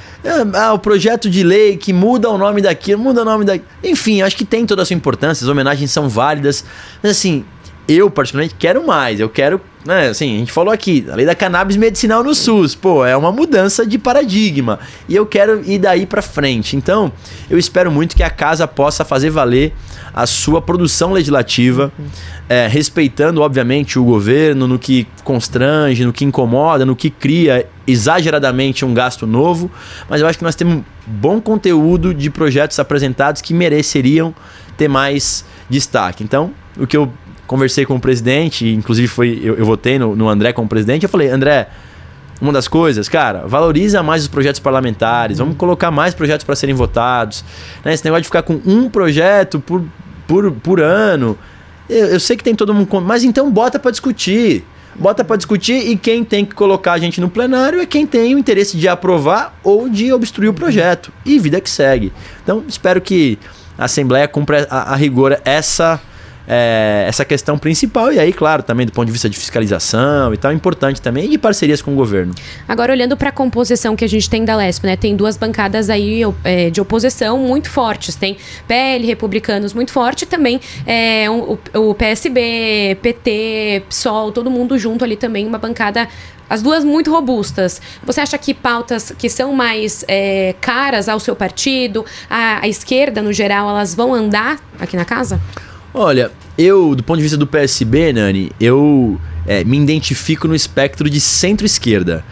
[0.56, 3.60] ah, o projeto de lei que muda o nome daquilo, muda o nome da.
[3.84, 6.64] Enfim, acho que tem toda a sua importância, as homenagens são válidas.
[7.04, 7.44] Mas assim,
[7.86, 9.20] eu particularmente quero mais.
[9.20, 12.76] Eu quero, né, assim, a gente falou aqui, a lei da cannabis medicinal no SUS,
[12.76, 14.80] pô, é uma mudança de paradigma.
[15.08, 16.76] E eu quero ir daí para frente.
[16.76, 17.12] Então,
[17.50, 19.74] eu espero muito que a casa possa fazer valer
[20.14, 22.06] a sua produção legislativa, uhum.
[22.50, 28.84] é, respeitando, obviamente, o governo no que constrange, no que incomoda, no que cria exageradamente
[28.84, 29.72] um gasto novo.
[30.10, 34.36] Mas eu acho que nós temos bom conteúdo de projetos apresentados que mereceriam
[34.76, 36.22] ter mais destaque.
[36.22, 37.12] Então, o que eu
[37.50, 41.10] conversei com o presidente, inclusive foi eu, eu votei no, no André como presidente, eu
[41.10, 41.68] falei, André,
[42.40, 46.76] uma das coisas, cara, valoriza mais os projetos parlamentares, vamos colocar mais projetos para serem
[46.76, 47.44] votados.
[47.84, 47.92] Né?
[47.92, 49.84] Esse negócio de ficar com um projeto por,
[50.28, 51.36] por, por ano.
[51.90, 53.02] Eu, eu sei que tem todo mundo.
[53.02, 54.64] Mas então bota para discutir.
[54.96, 58.36] Bota para discutir e quem tem que colocar a gente no plenário é quem tem
[58.36, 61.12] o interesse de aprovar ou de obstruir o projeto.
[61.26, 62.14] E vida que segue.
[62.44, 63.40] Então, espero que
[63.78, 66.00] a Assembleia cumpra a, a rigor essa
[66.50, 68.12] é, essa questão principal.
[68.12, 71.32] E aí, claro, também do ponto de vista de fiscalização e tal, é importante também,
[71.32, 72.34] e parcerias com o governo.
[72.68, 74.98] Agora, olhando para a composição que a gente tem da LESP, né?
[74.98, 78.16] Tem duas bancadas aí é, de oposição muito fortes.
[78.16, 78.36] Tem
[78.68, 85.06] PL, republicanos muito forte, e também é, o, o PSB, PT, PSOL, todo mundo junto
[85.06, 86.08] ali também, uma bancada
[86.50, 87.80] as duas muito robustas.
[88.04, 93.22] Você acha que pautas que são mais é, caras ao seu partido, a, a, esquerda
[93.22, 95.40] no geral, elas vão andar aqui na casa?
[95.94, 101.10] Olha, eu, do ponto de vista do PSB, Nani, eu é, me identifico no espectro
[101.10, 102.24] de centro-esquerda.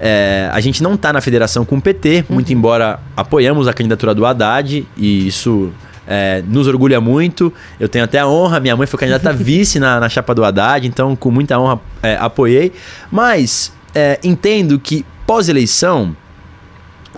[0.00, 2.34] É, a gente não está na federação com o PT, uhum.
[2.34, 5.70] muito embora apoiamos a candidatura do Haddad, e isso
[6.06, 7.52] é, nos orgulha muito.
[7.78, 10.44] Eu tenho até a honra, minha mãe foi candidata a vice na, na chapa do
[10.44, 12.72] Haddad, então com muita honra é, apoiei.
[13.10, 16.16] Mas é, entendo que pós-eleição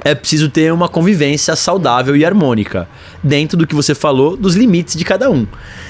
[0.05, 2.87] é preciso ter uma convivência saudável e harmônica,
[3.23, 5.47] dentro do que você falou, dos limites de cada um.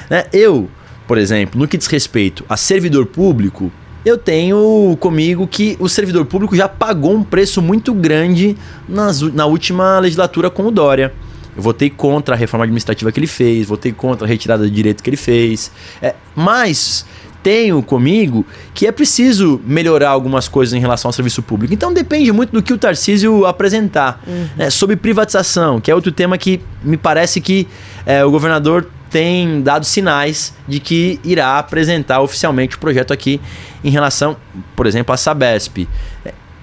[0.08, 0.24] Né?
[0.32, 0.70] Eu,
[1.06, 3.72] por exemplo, no que diz respeito a servidor público,
[4.04, 8.56] eu tenho comigo que o servidor público já pagou um preço muito grande
[8.88, 11.12] nas, na última legislatura com o Dória.
[11.56, 15.02] Eu votei contra a reforma administrativa que ele fez, votei contra a retirada de direitos
[15.02, 15.72] que ele fez.
[16.02, 17.06] É, mas
[17.44, 21.74] tenho comigo que é preciso melhorar algumas coisas em relação ao serviço público.
[21.74, 24.22] Então depende muito do que o Tarcísio apresentar.
[24.26, 24.48] Uhum.
[24.56, 24.70] Né?
[24.70, 27.68] Sobre privatização, que é outro tema que me parece que
[28.06, 33.38] é, o governador tem dado sinais de que irá apresentar oficialmente o projeto aqui
[33.84, 34.36] em relação,
[34.74, 35.86] por exemplo, à Sabesp.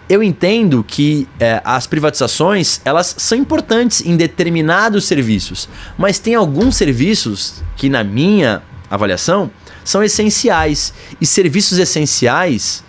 [0.10, 6.76] Eu entendo que é, as privatizações elas são importantes em determinados serviços, mas tem alguns
[6.76, 9.50] serviços que, na minha avaliação,
[9.84, 10.94] são essenciais.
[11.20, 12.84] E serviços essenciais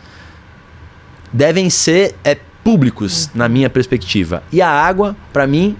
[1.32, 4.42] devem ser é, públicos, na minha perspectiva.
[4.52, 5.76] E a água, para mim,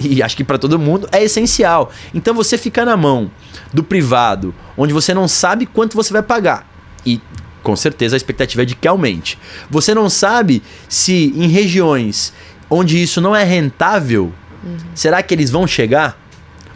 [0.00, 1.90] e acho que para todo mundo, é essencial.
[2.14, 3.30] Então você ficar na mão
[3.72, 6.66] do privado, onde você não sabe quanto você vai pagar.
[7.04, 7.20] E
[7.62, 9.38] com certeza a expectativa é de que aumente.
[9.70, 12.32] Você não sabe se em regiões
[12.68, 14.32] onde isso não é rentável,
[14.64, 14.76] uhum.
[14.94, 16.18] será que eles vão chegar?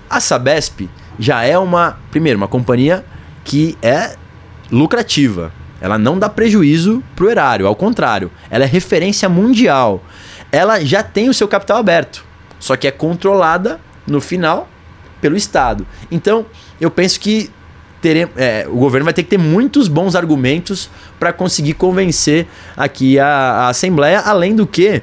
[0.09, 3.05] A Sabesp já é uma, primeiro, uma companhia
[3.47, 4.17] que é
[4.71, 5.53] lucrativa.
[5.81, 10.03] Ela não dá prejuízo pro erário, ao contrário, ela é referência mundial.
[10.51, 12.25] Ela já tem o seu capital aberto,
[12.59, 14.69] só que é controlada no final
[15.21, 15.87] pelo Estado.
[16.11, 16.45] Então,
[16.81, 17.51] eu penso que
[18.01, 23.19] teremos, é, o governo vai ter que ter muitos bons argumentos para conseguir convencer aqui
[23.19, 25.03] a, a Assembleia, além do que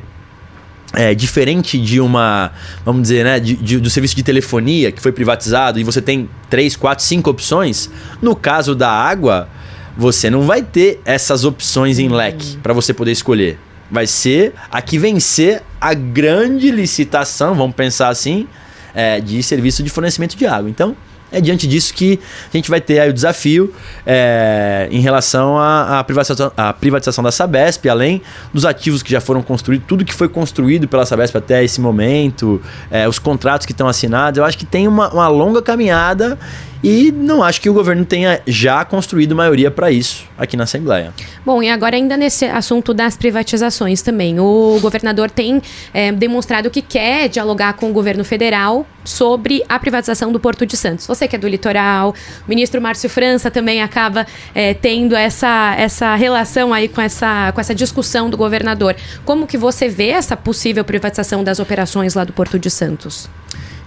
[0.93, 2.51] é, diferente de uma,
[2.85, 6.29] vamos dizer, né, de, de, do serviço de telefonia que foi privatizado e você tem
[6.49, 7.89] três, quatro, cinco opções,
[8.21, 9.49] no caso da água,
[9.97, 13.59] você não vai ter essas opções em leque para você poder escolher.
[13.91, 18.47] Vai ser a que vencer a grande licitação, vamos pensar assim,
[18.93, 20.69] é, de serviço de fornecimento de água.
[20.69, 20.95] Então,
[21.33, 22.19] é diante disso que
[22.53, 23.73] a gente vai ter aí o desafio
[24.05, 28.21] é, em relação à, privatização, privatização da Sabesp, além
[28.53, 32.61] dos ativos que já foram construídos, tudo que foi construído pela Sabesp até esse momento,
[32.91, 34.37] é, os contratos que estão assinados.
[34.37, 36.37] Eu acho que tem uma, uma longa caminhada
[36.83, 41.13] e não acho que o governo tenha já construído maioria para isso aqui na Assembleia.
[41.45, 44.39] Bom, e agora ainda nesse assunto das privatizações também.
[44.39, 45.61] O governador tem
[45.93, 50.75] é, demonstrado que quer dialogar com o governo federal sobre a privatização do Porto de
[50.75, 51.07] Santos.
[51.07, 52.13] Você que é do litoral,
[52.45, 57.61] o ministro Márcio França também acaba é, tendo essa, essa relação aí com essa, com
[57.61, 58.95] essa discussão do governador.
[59.23, 63.29] Como que você vê essa possível privatização das operações lá do Porto de Santos?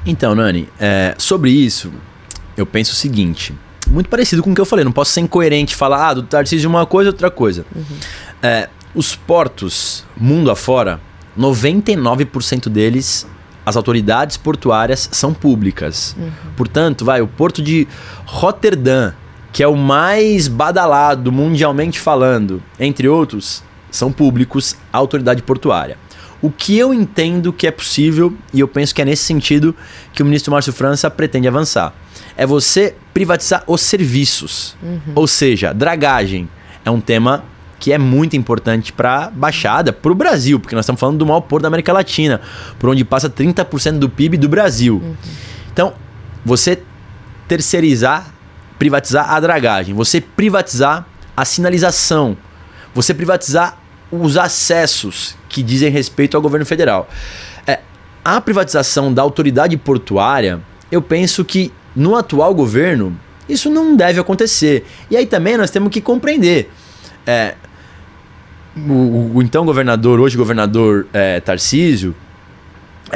[0.06, 1.92] Então, Nani, é, sobre isso,
[2.56, 3.54] eu penso o seguinte.
[3.88, 6.22] Muito parecido com o que eu falei, não posso ser incoerente e falar, ah, do
[6.22, 7.64] Tarcísio uma coisa, outra coisa.
[7.74, 7.84] Uhum.
[8.42, 11.00] É, os portos, mundo afora,
[11.38, 13.26] 99% deles,
[13.64, 16.16] as autoridades portuárias são públicas.
[16.18, 16.30] Uhum.
[16.56, 17.86] Portanto, vai, o porto de
[18.24, 19.12] Rotterdam,
[19.52, 25.96] que é o mais badalado mundialmente falando, entre outros, são públicos, a autoridade portuária.
[26.42, 29.74] O que eu entendo que é possível, e eu penso que é nesse sentido
[30.12, 31.94] que o ministro Márcio França pretende avançar
[32.36, 34.76] é você privatizar os serviços.
[34.82, 35.12] Uhum.
[35.14, 36.48] Ou seja, dragagem
[36.84, 37.44] é um tema
[37.78, 41.40] que é muito importante para Baixada, para o Brasil, porque nós estamos falando do maior
[41.42, 42.40] porto da América Latina,
[42.78, 44.96] por onde passa 30% do PIB do Brasil.
[44.96, 45.14] Uhum.
[45.72, 45.92] Então,
[46.44, 46.82] você
[47.46, 48.32] terceirizar,
[48.78, 52.36] privatizar a dragagem, você privatizar a sinalização,
[52.94, 53.78] você privatizar
[54.10, 57.08] os acessos que dizem respeito ao governo federal.
[57.66, 57.80] É,
[58.24, 64.84] a privatização da autoridade portuária, eu penso que no atual governo, isso não deve acontecer.
[65.10, 66.70] E aí também nós temos que compreender.
[67.26, 67.54] É,
[68.76, 72.14] o, o, então governador, hoje governador é, Tarcísio,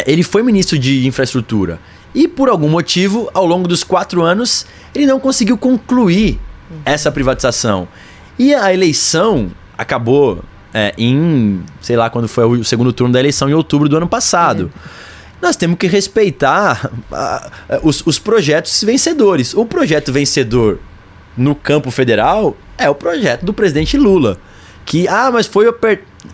[0.07, 1.79] ele foi ministro de infraestrutura.
[2.15, 6.41] E por algum motivo, ao longo dos quatro anos, ele não conseguiu concluir
[6.85, 7.87] essa privatização.
[8.39, 13.49] E a eleição acabou é, em, sei lá, quando foi o segundo turno da eleição,
[13.49, 14.73] em outubro do ano passado.
[14.77, 15.10] É
[15.41, 16.91] nós temos que respeitar
[17.83, 19.55] os, os projetos vencedores.
[19.55, 20.79] O projeto vencedor
[21.37, 24.39] no campo federal é o projeto do presidente Lula.
[24.85, 25.73] Que, ah, mas foi.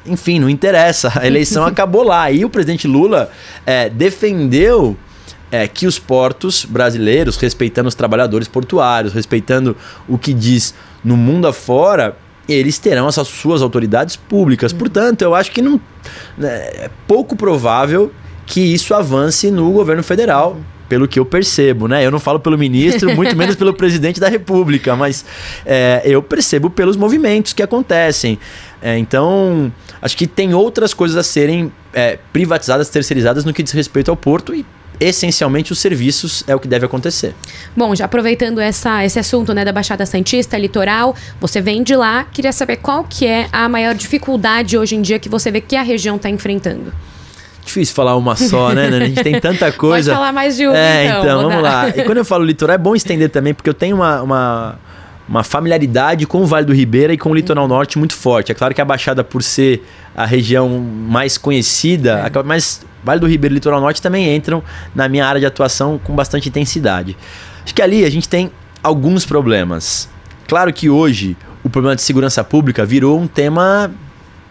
[0.07, 1.13] Enfim, não interessa.
[1.15, 2.31] A eleição acabou lá.
[2.31, 3.31] E o presidente Lula
[3.65, 4.97] é, defendeu
[5.51, 9.77] é, que os portos brasileiros, respeitando os trabalhadores portuários, respeitando
[10.09, 12.17] o que diz no mundo afora,
[12.49, 14.73] eles terão essas suas autoridades públicas.
[14.73, 14.79] Uhum.
[14.79, 15.81] Portanto, eu acho que não
[16.37, 18.13] né, é pouco provável
[18.47, 20.57] que isso avance no governo federal,
[20.89, 22.07] pelo que eu percebo, né?
[22.07, 25.25] Eu não falo pelo ministro, muito menos pelo presidente da República, mas
[25.65, 28.39] é, eu percebo pelos movimentos que acontecem.
[28.81, 33.73] É, então, acho que tem outras coisas a serem é, privatizadas, terceirizadas no que diz
[33.73, 34.65] respeito ao porto e
[34.99, 37.35] essencialmente os serviços é o que deve acontecer.
[37.77, 42.25] Bom, já aproveitando essa, esse assunto né, da Baixada Santista, litoral, você vem de lá,
[42.25, 45.77] queria saber qual que é a maior dificuldade hoje em dia que você vê que
[45.77, 46.93] a região está enfrentando.
[47.67, 48.87] Difícil falar uma só, né?
[48.87, 50.13] A gente tem tanta coisa.
[50.13, 51.21] Pode falar mais de uma, é, então.
[51.21, 51.89] então vamos lá.
[51.89, 54.79] E quando eu falo litoral, é bom estender também, porque eu tenho uma, uma,
[55.29, 58.53] uma familiaridade com o Vale do Ribeira e com o litoral norte muito forte.
[58.53, 59.85] É claro que a Baixada, por ser
[60.17, 62.43] a região mais conhecida, é.
[62.45, 64.63] mas Vale do Ribeira e litoral norte também entram
[64.95, 67.17] na minha área de atuação com bastante intensidade.
[67.65, 68.51] Acho que ali a gente tem
[68.81, 70.09] alguns problemas.
[70.47, 73.91] Claro que hoje o problema de segurança pública virou um tema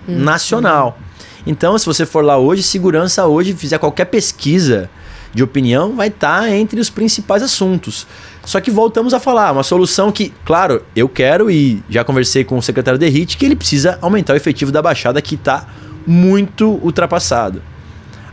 [0.06, 0.98] hum, nacional.
[1.00, 1.05] Hum.
[1.46, 4.90] Então, se você for lá hoje, segurança hoje, fizer qualquer pesquisa
[5.34, 8.08] de opinião, vai estar tá entre os principais assuntos.
[8.46, 12.58] Só que voltamos a falar, uma solução que, claro, eu quero e já conversei com
[12.58, 15.68] o secretário Derrite que ele precisa aumentar o efetivo da Baixada que está
[16.08, 17.62] muito ultrapassado.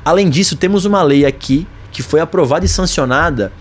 [0.05, 3.53] Além disso, temos uma lei aqui que foi aprovada e sancionada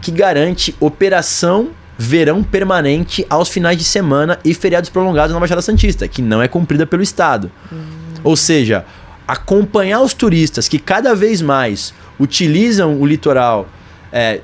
[0.00, 6.06] que garante operação verão permanente aos finais de semana e feriados prolongados na Baixada Santista,
[6.06, 7.50] que não é cumprida pelo Estado.
[7.72, 8.06] Hum.
[8.22, 8.84] Ou seja,
[9.26, 13.68] acompanhar os turistas que cada vez mais utilizam o litoral
[14.12, 14.40] é,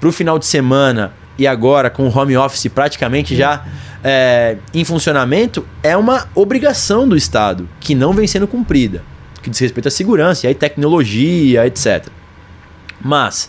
[0.00, 3.64] para o final de semana e agora com o home office praticamente já
[4.02, 9.02] é, em funcionamento, é uma obrigação do Estado que não vem sendo cumprida,
[9.42, 12.08] que diz respeito à segurança, e aí tecnologia, etc.
[13.00, 13.48] Mas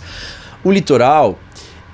[0.63, 1.39] o litoral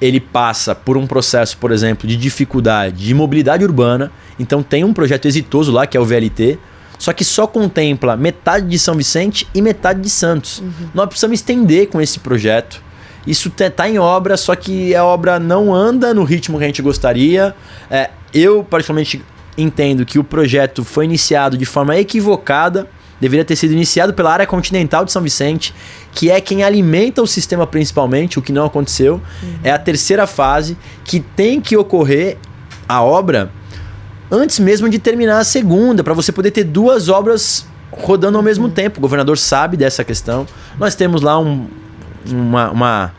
[0.01, 4.11] ele passa por um processo, por exemplo, de dificuldade de mobilidade urbana.
[4.39, 6.57] Então tem um projeto exitoso lá que é o VLT,
[6.99, 10.59] só que só contempla metade de São Vicente e metade de Santos.
[10.59, 10.89] Uhum.
[10.93, 12.83] Nós precisamos estender com esse projeto.
[13.25, 16.81] Isso está em obra, só que a obra não anda no ritmo que a gente
[16.81, 17.55] gostaria.
[17.89, 19.23] É, eu, particularmente,
[19.57, 22.87] entendo que o projeto foi iniciado de forma equivocada
[23.19, 25.73] deveria ter sido iniciado pela área continental de São Vicente,
[26.13, 29.15] que é quem alimenta o sistema principalmente, o que não aconteceu.
[29.43, 29.59] Uhum.
[29.63, 32.37] É a terceira fase que tem que ocorrer
[32.87, 33.51] a obra
[34.31, 38.69] antes mesmo de terminar a segunda, para você poder ter duas obras rodando ao mesmo
[38.69, 38.99] tempo.
[38.99, 40.47] O governador sabe dessa questão.
[40.77, 41.67] Nós temos lá um,
[42.27, 43.13] uma, uma,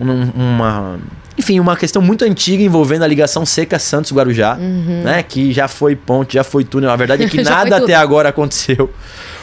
[0.00, 0.98] uma
[1.36, 5.02] enfim, uma questão muito antiga envolvendo a ligação seca Santos-Guarujá, uhum.
[5.02, 5.22] né?
[5.22, 6.90] Que já foi ponte, já foi túnel.
[6.90, 8.90] A verdade é que nada até agora aconteceu.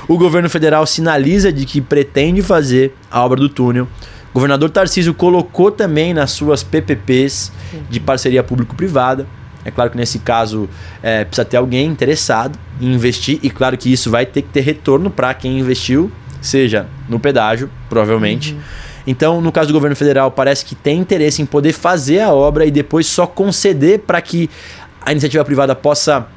[0.07, 3.87] O governo federal sinaliza de que pretende fazer a obra do túnel.
[4.31, 7.51] O governador Tarcísio colocou também nas suas PPPs
[7.89, 9.27] de parceria público-privada.
[9.63, 10.69] É claro que nesse caso
[11.03, 14.61] é, precisa ter alguém interessado em investir, e claro que isso vai ter que ter
[14.61, 18.53] retorno para quem investiu, seja no pedágio, provavelmente.
[18.53, 18.61] Uhum
[19.05, 22.65] então, no caso do governo federal, parece que tem interesse em poder fazer a obra
[22.65, 24.49] e depois só conceder para que
[25.01, 26.27] a iniciativa privada possa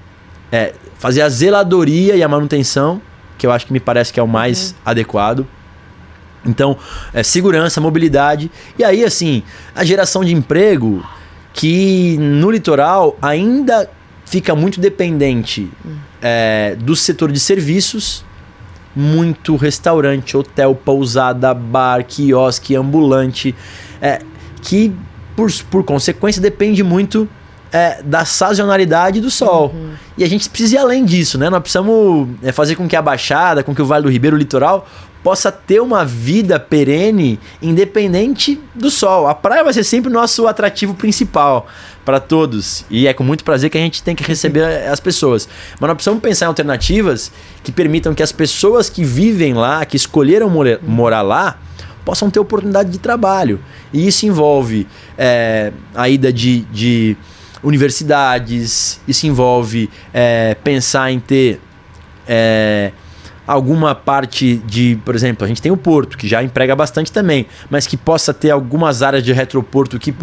[0.51, 3.01] é, fazer a zeladoria e a manutenção,
[3.37, 4.77] que eu acho que me parece que é o mais uhum.
[4.87, 5.47] adequado.
[6.47, 6.77] Então,
[7.13, 8.51] é, segurança, mobilidade.
[8.79, 9.43] E aí, assim,
[9.75, 11.05] a geração de emprego
[11.55, 13.89] que no litoral ainda
[14.27, 15.97] fica muito dependente uhum.
[16.21, 18.25] é, do setor de serviços
[18.95, 23.55] muito restaurante, hotel, pousada, bar, quiosque, ambulante,
[24.01, 24.21] é,
[24.63, 24.95] que
[25.35, 27.29] por, por consequência depende muito
[27.73, 29.73] é, da sazonalidade do sol.
[29.75, 29.91] Uhum.
[30.17, 31.51] E a gente precisa ir além disso, né?
[31.51, 34.39] Nós precisamos é, fazer com que a Baixada, com que o Vale do Ribeiro, o
[34.39, 34.89] litoral,
[35.25, 39.27] possa ter uma vida perene, independente do sol.
[39.27, 41.67] A praia vai ser sempre o nosso atrativo principal
[42.05, 42.85] para todos.
[42.91, 45.49] E é com muito prazer que a gente tem que receber as pessoas.
[45.81, 49.97] Mas nós precisamos pensar em alternativas que permitam que as pessoas que vivem lá, que
[49.97, 51.59] escolheram morar, morar lá,
[52.05, 53.59] possam ter oportunidade de trabalho.
[53.95, 57.17] E isso envolve é, a ida de, de
[57.63, 61.59] universidades, isso envolve é, pensar em ter.
[62.29, 62.93] É,
[63.47, 67.47] alguma parte de, por exemplo, a gente tem o porto, que já emprega bastante também,
[67.71, 70.15] mas que possa ter algumas áreas de retroporto que,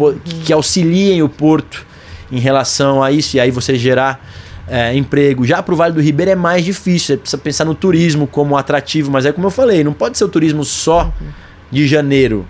[0.44, 1.86] que auxiliem o porto
[2.30, 4.24] em relação a isso, e aí você gerar
[4.66, 5.44] é, emprego.
[5.44, 8.56] Já para o Vale do Ribeiro é mais difícil, você precisa pensar no turismo como
[8.56, 11.28] atrativo, mas é como eu falei, não pode ser o turismo só uhum.
[11.70, 12.46] de janeiro.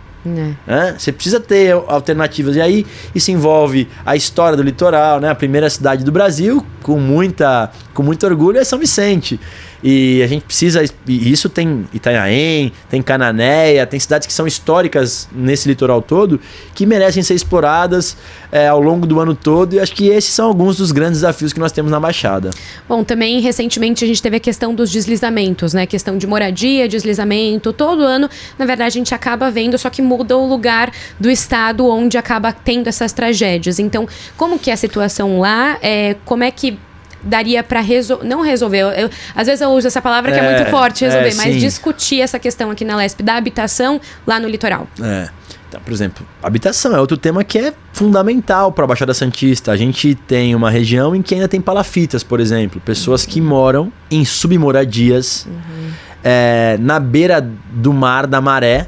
[0.69, 0.95] É.
[0.97, 2.57] Você precisa ter alternativas.
[2.57, 5.29] E aí isso envolve a história do litoral, né?
[5.29, 9.41] A primeira cidade do Brasil, com, muita, com muito orgulho, é São Vicente.
[9.83, 10.83] E a gente precisa.
[11.07, 16.41] E isso tem Itanhaém, tem Cananéia, tem cidades que são históricas nesse litoral todo
[16.75, 18.17] que merecem ser exploradas
[18.51, 19.75] é, ao longo do ano todo.
[19.75, 22.51] E acho que esses são alguns dos grandes desafios que nós temos na Baixada.
[22.89, 25.87] Bom, também recentemente a gente teve a questão dos deslizamentos, né?
[25.87, 27.73] Questão de moradia, deslizamento.
[27.73, 28.29] Todo ano,
[28.59, 32.53] na verdade, a gente acaba vendo, só que muda o lugar do estado onde acaba
[32.53, 33.79] tendo essas tragédias.
[33.79, 34.07] Então,
[34.37, 35.79] como que é a situação lá?
[35.83, 36.79] É, como é que
[37.23, 38.27] daria para resolver.
[38.27, 38.79] Não resolver.
[38.79, 41.35] Eu, eu, às vezes eu uso essa palavra que é, é muito forte, resolver, é,
[41.35, 44.87] mas discutir essa questão aqui na LESP da habitação lá no litoral.
[45.01, 45.29] É.
[45.73, 49.73] Então, por exemplo, habitação é outro tema que é fundamental para a Baixada Santista.
[49.73, 53.91] A gente tem uma região em que ainda tem palafitas, por exemplo, pessoas que moram
[54.11, 55.91] em submoradias uhum.
[56.23, 58.87] é, na beira do mar, da maré,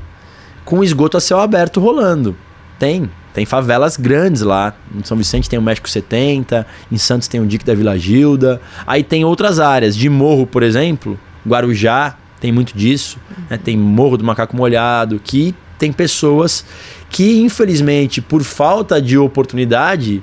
[0.63, 2.37] com esgoto a céu aberto rolando.
[2.79, 3.11] Tem.
[3.35, 4.73] Tem favelas grandes lá.
[4.95, 8.63] Em São Vicente tem o México 70, em Santos tem o Dique da Vila Gilda.
[8.87, 13.19] Aí tem outras áreas, de morro, por exemplo, Guarujá tem muito disso.
[13.51, 13.59] Né?
[13.59, 16.65] Tem Morro do Macaco Molhado, que tem pessoas
[17.11, 20.23] que, infelizmente, por falta de oportunidade,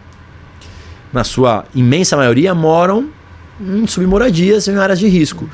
[1.11, 3.09] na sua imensa maioria, moram
[3.59, 5.49] em submoradias, em áreas de risco.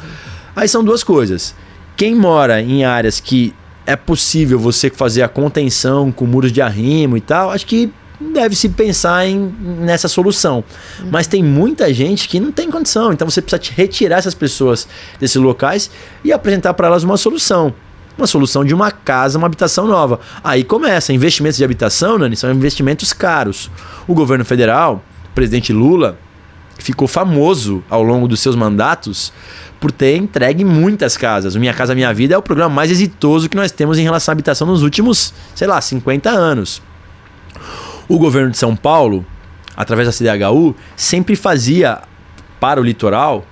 [0.56, 1.56] Aí são duas coisas.
[1.96, 3.54] Quem mora em áreas que
[3.88, 8.68] é possível você fazer a contenção com muros de arrimo e tal, acho que deve-se
[8.68, 9.40] pensar em,
[9.80, 10.64] nessa solução.
[11.00, 11.10] Uhum.
[11.10, 14.88] Mas tem muita gente que não tem condição, então você precisa retirar essas pessoas
[15.20, 15.90] desses locais
[16.22, 17.74] e apresentar para elas uma solução.
[18.18, 20.20] Uma solução de uma casa, uma habitação nova.
[20.44, 21.14] Aí começa.
[21.14, 23.70] Investimentos de habitação, Nani, são investimentos caros.
[24.08, 26.18] O governo federal, o presidente Lula,
[26.78, 29.34] ficou famoso ao longo dos seus mandatos
[29.80, 31.56] por ter entregue muitas casas.
[31.56, 34.32] O Minha Casa Minha Vida é o programa mais exitoso que nós temos em relação
[34.32, 36.82] à habitação nos últimos, sei lá, 50 anos.
[38.08, 39.26] O governo de São Paulo,
[39.76, 42.02] através da CDHU, sempre fazia
[42.60, 43.46] para o litoral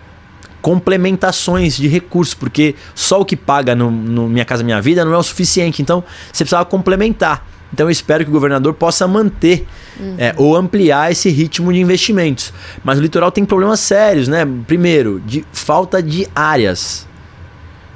[0.61, 5.13] complementações de recursos, porque só o que paga no, no Minha Casa Minha Vida não
[5.13, 5.81] é o suficiente.
[5.81, 6.03] Então,
[6.33, 7.45] você precisava complementar.
[7.73, 9.67] Então, eu espero que o governador possa manter
[9.99, 10.15] uhum.
[10.17, 12.53] é, ou ampliar esse ritmo de investimentos.
[12.83, 14.47] Mas o litoral tem problemas sérios, né?
[14.67, 17.07] Primeiro, de falta de áreas.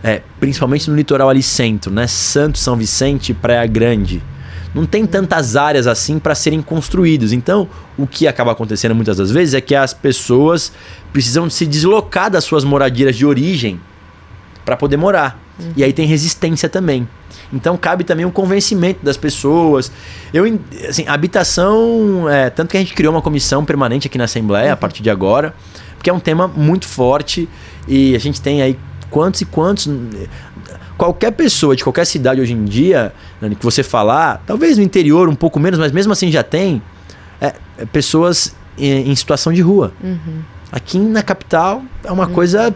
[0.03, 2.07] É, principalmente no litoral ali centro, né?
[2.07, 4.21] Santo, São Vicente, Praia Grande
[4.73, 7.31] não tem tantas áreas assim para serem construídas.
[7.31, 7.67] Então,
[7.97, 10.71] o que acaba acontecendo muitas das vezes é que as pessoas
[11.11, 13.79] precisam se deslocar das suas moradias de origem
[14.63, 15.39] para poder morar.
[15.59, 15.73] Uhum.
[15.75, 17.07] E aí tem resistência também.
[17.51, 19.91] Então cabe também o um convencimento das pessoas.
[20.33, 20.45] Eu,
[20.87, 24.73] assim, habitação, é, tanto que a gente criou uma comissão permanente aqui na Assembleia uhum.
[24.73, 25.53] a partir de agora,
[25.95, 27.49] porque é um tema muito forte
[27.87, 28.77] e a gente tem aí
[29.09, 29.89] quantos e quantos
[30.99, 35.29] qualquer pessoa de qualquer cidade hoje em dia, né, que você falar, talvez no interior
[35.29, 36.81] um pouco menos, mas mesmo assim já tem,
[37.39, 39.93] é, é pessoas em, em, situação de rua.
[40.03, 40.41] Uhum.
[40.69, 42.33] Aqui na capital é uma uhum.
[42.33, 42.75] coisa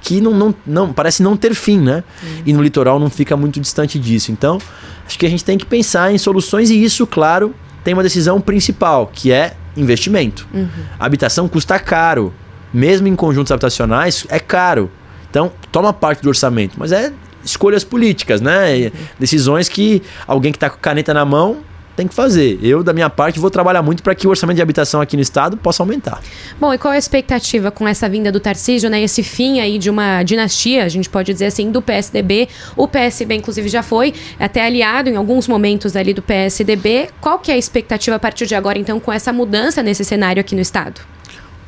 [0.00, 2.02] que não, não, não parece não ter fim, né?
[2.22, 2.42] Uhum.
[2.46, 4.32] E no litoral não fica muito distante disso.
[4.32, 4.58] Então,
[5.06, 8.40] acho que a gente tem que pensar em soluções e isso, claro, tem uma decisão
[8.40, 10.46] principal, que é investimento.
[10.52, 10.68] Uhum.
[10.98, 12.32] A habitação custa caro.
[12.72, 14.90] Mesmo em conjuntos habitacionais, é caro.
[15.28, 17.12] Então, toma parte do orçamento, mas é
[17.44, 18.92] escolhas políticas, né?
[19.18, 21.58] Decisões que alguém que está com caneta na mão
[22.00, 22.58] tem que fazer.
[22.62, 25.22] Eu, da minha parte, vou trabalhar muito para que o orçamento de habitação aqui no
[25.22, 26.20] estado possa aumentar.
[26.58, 29.02] Bom, e qual é a expectativa com essa vinda do Tarcísio, né?
[29.02, 32.48] Esse fim aí de uma dinastia, a gente pode dizer assim, do PSDB.
[32.74, 37.10] O PSB, inclusive, já foi até aliado em alguns momentos ali do PSDB.
[37.20, 40.40] Qual que é a expectativa a partir de agora, então, com essa mudança nesse cenário
[40.40, 41.02] aqui no estado?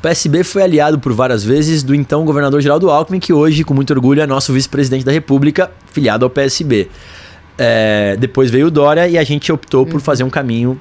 [0.01, 3.93] PSB foi aliado por várias vezes do então governador Geraldo Alckmin, que hoje, com muito
[3.93, 6.89] orgulho, é nosso vice-presidente da República, filiado ao PSB.
[7.57, 9.91] É, depois veio o Dória e a gente optou uhum.
[9.91, 10.79] por fazer um caminho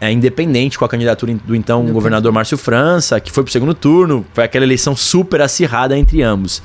[0.00, 3.52] é, independente com a candidatura do então do governador Márcio França, que foi para o
[3.52, 4.26] segundo turno.
[4.34, 6.60] Foi aquela eleição super acirrada entre ambos.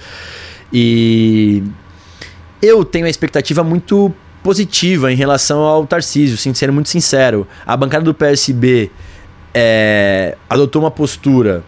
[0.74, 1.64] E
[2.62, 7.48] eu tenho a expectativa muito positiva em relação ao Tarcísio, sendo muito sincero.
[7.66, 8.90] A bancada do PSB
[9.54, 11.64] é, adotou uma postura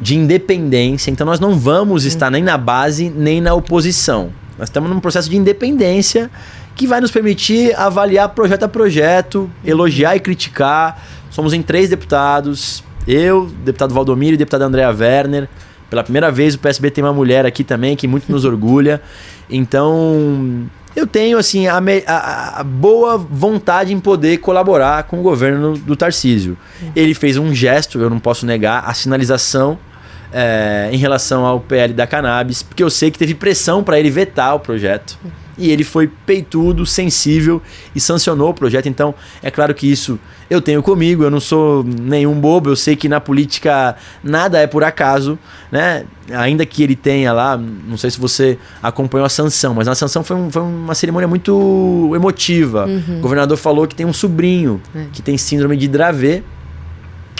[0.00, 1.10] de independência.
[1.10, 2.08] Então nós não vamos hum.
[2.08, 4.32] estar nem na base nem na oposição.
[4.58, 6.30] Nós estamos num processo de independência
[6.76, 11.02] que vai nos permitir avaliar projeto a projeto, elogiar e criticar.
[11.30, 15.48] Somos em três deputados, eu, deputado Valdomiro e deputada Andréa Werner.
[15.88, 19.00] Pela primeira vez o PSB tem uma mulher aqui também que muito nos orgulha.
[19.48, 25.78] Então, eu tenho assim a, a, a, boa vontade em poder colaborar com o governo
[25.78, 26.58] do Tarcísio.
[26.94, 29.78] Ele fez um gesto, eu não posso negar, a sinalização
[30.30, 34.10] é, em relação ao PL da cannabis, porque eu sei que teve pressão para ele
[34.10, 35.18] vetar o projeto.
[35.58, 37.62] E ele foi peitudo, sensível
[37.94, 38.88] e sancionou o projeto.
[38.88, 42.94] Então, é claro que isso eu tenho comigo, eu não sou nenhum bobo, eu sei
[42.94, 45.38] que na política nada é por acaso,
[45.72, 46.04] né?
[46.30, 50.22] Ainda que ele tenha lá, não sei se você acompanhou a sanção, mas na sanção
[50.22, 52.86] foi, um, foi uma cerimônia muito emotiva.
[52.86, 53.18] Uhum.
[53.18, 55.06] O governador falou que tem um sobrinho é.
[55.12, 56.44] que tem síndrome de Dravet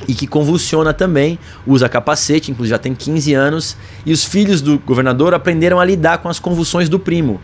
[0.06, 4.78] e que convulsiona também, usa capacete, inclusive já tem 15 anos, e os filhos do
[4.78, 7.40] governador aprenderam a lidar com as convulsões do primo,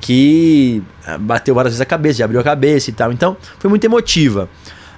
[0.00, 3.12] que ah, bateu várias vezes a cabeça, já abriu a cabeça e tal.
[3.12, 4.48] Então, foi muito emotiva.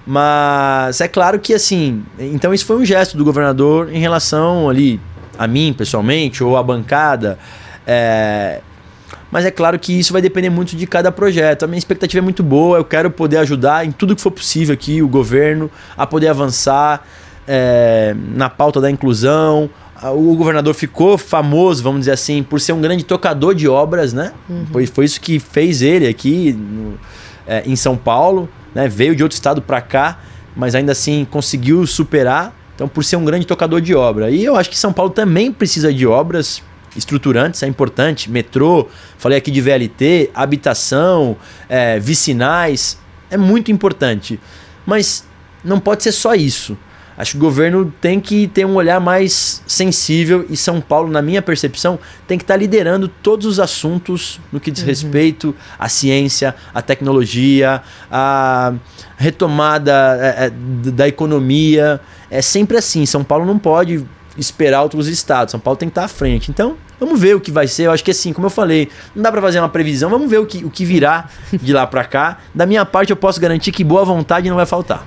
[0.06, 4.98] Mas é claro que assim, então isso foi um gesto do governador em relação ali
[5.38, 7.38] a mim pessoalmente ou à bancada.
[7.86, 8.62] É,
[9.30, 11.64] mas é claro que isso vai depender muito de cada projeto.
[11.64, 14.72] A minha expectativa é muito boa, eu quero poder ajudar em tudo que for possível
[14.72, 17.06] aqui, o governo, a poder avançar
[17.46, 19.68] é, na pauta da inclusão.
[20.02, 24.32] O governador ficou famoso, vamos dizer assim, por ser um grande tocador de obras, né?
[24.48, 24.66] Uhum.
[24.72, 26.98] Foi, foi isso que fez ele aqui no,
[27.46, 28.86] é, em São Paulo, né?
[28.86, 30.20] Veio de outro estado para cá,
[30.54, 32.54] mas ainda assim conseguiu superar.
[32.74, 34.30] Então, por ser um grande tocador de obra.
[34.30, 36.62] E eu acho que São Paulo também precisa de obras
[36.96, 38.30] estruturantes, é importante.
[38.30, 38.88] Metrô,
[39.18, 41.36] falei aqui de VLT, habitação,
[41.68, 42.98] é, vicinais,
[43.30, 44.38] é muito importante.
[44.86, 45.26] Mas
[45.64, 46.76] não pode ser só isso.
[47.18, 51.20] Acho que o governo tem que ter um olhar mais sensível e São Paulo, na
[51.20, 51.98] minha percepção,
[52.28, 54.88] tem que estar tá liderando todos os assuntos no que diz uhum.
[54.88, 58.72] respeito à ciência, à tecnologia, à
[59.16, 60.50] retomada é, é
[60.92, 62.00] da economia.
[62.30, 63.04] É sempre assim.
[63.04, 64.06] São Paulo não pode
[64.38, 65.52] esperar outros estados.
[65.52, 66.50] São Paulo tem que estar à frente.
[66.50, 67.84] Então, vamos ver o que vai ser.
[67.84, 70.08] Eu acho que assim, como eu falei, não dá para fazer uma previsão.
[70.08, 72.38] Vamos ver o que, o que virá de lá para cá.
[72.54, 75.06] Da minha parte, eu posso garantir que boa vontade não vai faltar.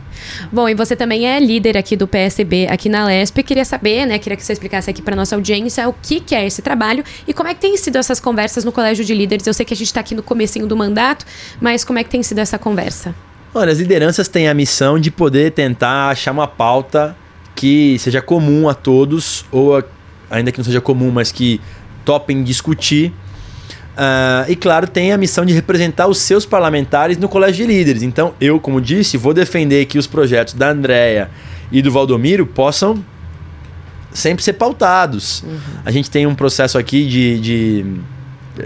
[0.51, 3.43] Bom, e você também é líder aqui do PSB aqui na LESP.
[3.43, 4.19] Queria saber, né?
[4.19, 7.33] Queria que você explicasse aqui para nossa audiência o que, que é esse trabalho e
[7.33, 9.47] como é que tem sido essas conversas no Colégio de Líderes.
[9.47, 11.25] Eu sei que a gente está aqui no comecinho do mandato,
[11.59, 13.15] mas como é que tem sido essa conversa?
[13.53, 17.17] Olha, as lideranças têm a missão de poder tentar achar uma pauta
[17.55, 19.83] que seja comum a todos, ou a,
[20.29, 21.59] ainda que não seja comum, mas que
[22.05, 23.13] topem discutir.
[23.91, 28.03] Uh, e claro, tem a missão de representar os seus parlamentares no colégio de líderes.
[28.03, 31.29] Então, eu, como disse, vou defender que os projetos da Andrea
[31.71, 33.03] e do Valdomiro possam
[34.13, 35.43] sempre ser pautados.
[35.43, 35.59] Uhum.
[35.85, 37.85] A gente tem um processo aqui de, de,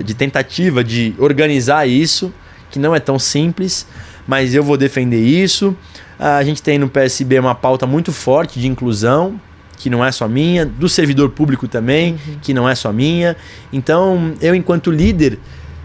[0.03, 2.33] de tentativa de organizar isso,
[2.71, 3.87] que não é tão simples,
[4.27, 5.75] mas eu vou defender isso.
[6.17, 9.39] A gente tem no PSB uma pauta muito forte de inclusão,
[9.77, 12.37] que não é só minha, do servidor público também, uhum.
[12.41, 13.35] que não é só minha.
[13.71, 15.37] Então, eu, enquanto líder,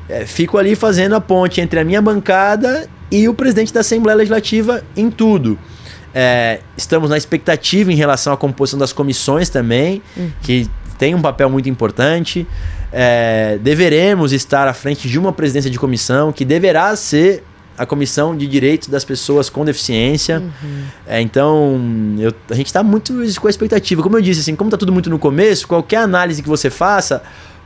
[0.09, 4.17] é, fico ali fazendo a ponte entre a minha bancada e o presidente da Assembleia
[4.17, 5.59] Legislativa em tudo.
[6.15, 10.31] É, estamos na expectativa em relação à composição das comissões também, uhum.
[10.43, 10.69] que
[10.99, 12.47] tem um papel muito importante.
[12.93, 17.45] É, deveremos estar à frente de uma presidência de comissão que deverá ser
[17.81, 20.41] a comissão de direitos das pessoas com deficiência.
[20.41, 20.83] Uhum.
[21.07, 21.81] É, então,
[22.19, 24.03] eu, a gente está muito com a expectativa.
[24.03, 27.23] Como eu disse, assim, como está tudo muito no começo, qualquer análise que você faça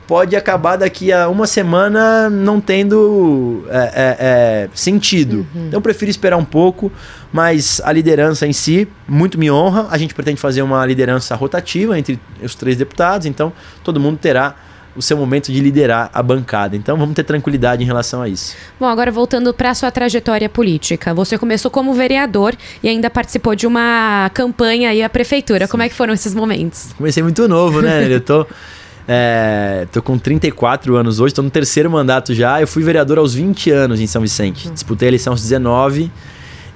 [0.07, 5.45] pode acabar daqui a uma semana não tendo é, é, é, sentido.
[5.53, 5.67] Uhum.
[5.67, 6.89] Então eu prefiro esperar um pouco,
[7.33, 9.87] mas a liderança em si muito me honra.
[9.89, 13.51] A gente pretende fazer uma liderança rotativa entre os três deputados, então
[13.83, 14.55] todo mundo terá
[14.95, 16.75] o seu momento de liderar a bancada.
[16.75, 18.55] Então vamos ter tranquilidade em relação a isso.
[18.79, 21.13] Bom, agora voltando para a sua trajetória política.
[21.13, 25.65] Você começou como vereador e ainda participou de uma campanha aí à prefeitura.
[25.65, 25.71] Sim.
[25.71, 26.93] Como é que foram esses momentos?
[26.97, 28.07] Comecei muito novo, né?
[28.11, 28.45] Eu tô
[29.07, 32.61] é, tô com 34 anos hoje, tô no terceiro mandato já.
[32.61, 34.69] Eu fui vereador aos 20 anos em São Vicente.
[34.69, 36.11] Disputei a eleição aos 19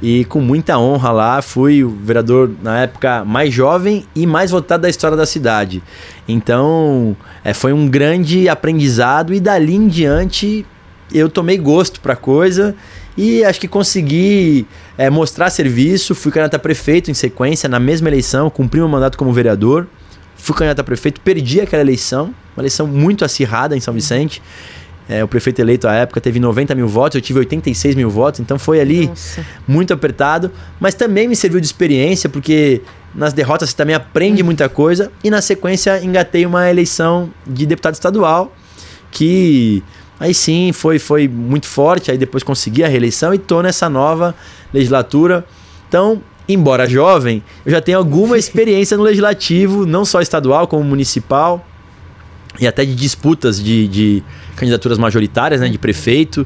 [0.02, 4.84] e com muita honra lá fui o vereador na época mais jovem e mais votado
[4.84, 5.84] da história da cidade.
[6.28, 10.66] Então é, foi um grande aprendizado e dali em diante
[11.14, 12.76] eu tomei gosto para coisa
[13.18, 14.66] e acho que consegui
[14.98, 16.16] é, mostrar serviço.
[16.16, 19.88] Fui candidato a prefeito em sequência na mesma eleição, cumpri meu mandato como vereador
[20.40, 24.42] fui candidato a prefeito, perdi aquela eleição, uma eleição muito acirrada em São Vicente.
[25.10, 28.40] É, o prefeito eleito à época teve 90 mil votos, eu tive 86 mil votos,
[28.40, 29.44] então foi ali Nossa.
[29.68, 32.84] muito apertado, mas também me serviu de experiência, porque
[33.16, 37.96] nas derrotas você também aprende muita coisa, e na sequência engatei uma eleição de deputado
[37.96, 38.56] estadual,
[39.10, 39.84] que
[40.20, 44.36] aí sim foi, foi muito forte, aí depois consegui a reeleição e tô nessa nova
[44.72, 45.44] legislatura.
[45.88, 51.66] Então, embora jovem, eu já tenho alguma experiência no legislativo, não só estadual, como municipal,
[52.60, 54.24] e até de disputas de, de
[54.60, 56.46] candidaturas majoritárias, né, de prefeito,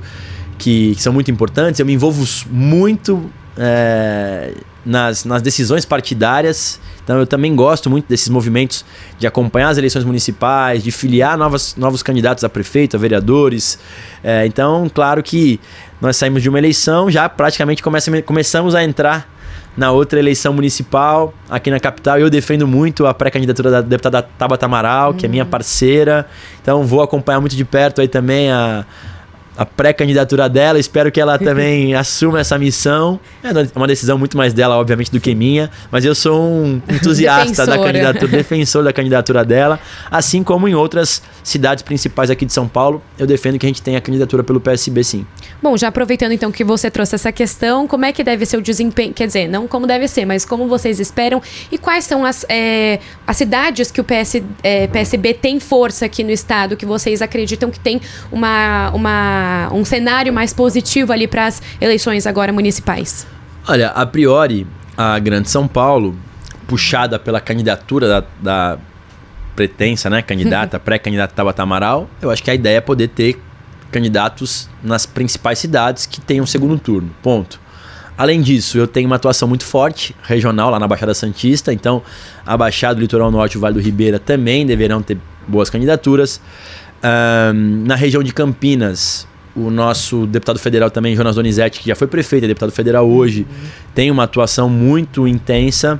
[0.57, 1.79] que, que, são muito importantes.
[1.79, 4.53] Eu me envolvo muito é,
[4.85, 8.85] nas, nas decisões partidárias, então eu também gosto muito desses movimentos
[9.17, 13.79] de acompanhar as eleições municipais, de filiar novas, novos candidatos a prefeito, a vereadores.
[14.23, 15.59] É, então, claro que
[15.99, 19.32] nós saímos de uma eleição, já praticamente começa, começamos a entrar
[19.75, 24.65] na outra eleição municipal, aqui na capital, eu defendo muito a pré-candidatura da deputada Tabata
[24.65, 25.17] Amaral, uhum.
[25.17, 25.47] que é minha hum.
[25.47, 26.27] parceira.
[26.61, 28.85] Então vou acompanhar muito de perto aí também a,
[29.57, 30.79] a pré-candidatura dela.
[30.79, 33.19] Espero que ela também assuma essa missão.
[33.43, 35.69] É uma decisão muito mais dela, obviamente, do que minha.
[35.91, 39.79] Mas eu sou um entusiasta da candidatura, defensor da candidatura dela.
[40.09, 43.81] Assim como em outras cidades principais aqui de São Paulo, eu defendo que a gente
[43.81, 45.25] tenha a candidatura pelo PSB, sim.
[45.61, 48.61] Bom, já aproveitando então que você trouxe essa questão, como é que deve ser o
[48.61, 49.13] desempenho?
[49.13, 51.41] Quer dizer, não como deve ser, mas como vocês esperam
[51.71, 56.23] e quais são as, é, as cidades que o PS, é, PSB tem força aqui
[56.23, 58.01] no estado, que vocês acreditam que tem
[58.31, 58.91] uma.
[58.91, 63.25] uma um cenário mais positivo ali para as eleições agora municipais?
[63.67, 64.67] Olha, a priori,
[64.97, 66.15] a Grande São Paulo,
[66.67, 68.77] puxada pela candidatura da, da
[69.55, 73.39] pretensa, né, candidata, pré-candidata Tabata Amaral, eu acho que a ideia é poder ter
[73.91, 77.11] candidatos nas principais cidades que tenham segundo turno.
[77.21, 77.61] Ponto.
[78.17, 82.01] Além disso, eu tenho uma atuação muito forte regional lá na Baixada Santista, então
[82.45, 85.17] a Baixada do Litoral Norte e o Vale do Ribeira também deverão ter
[85.47, 86.39] boas candidaturas.
[87.03, 92.07] Um, na região de Campinas, o nosso deputado federal também, Jonas Donizete, que já foi
[92.07, 93.67] prefeito, é deputado federal hoje, uhum.
[93.93, 95.99] tem uma atuação muito intensa.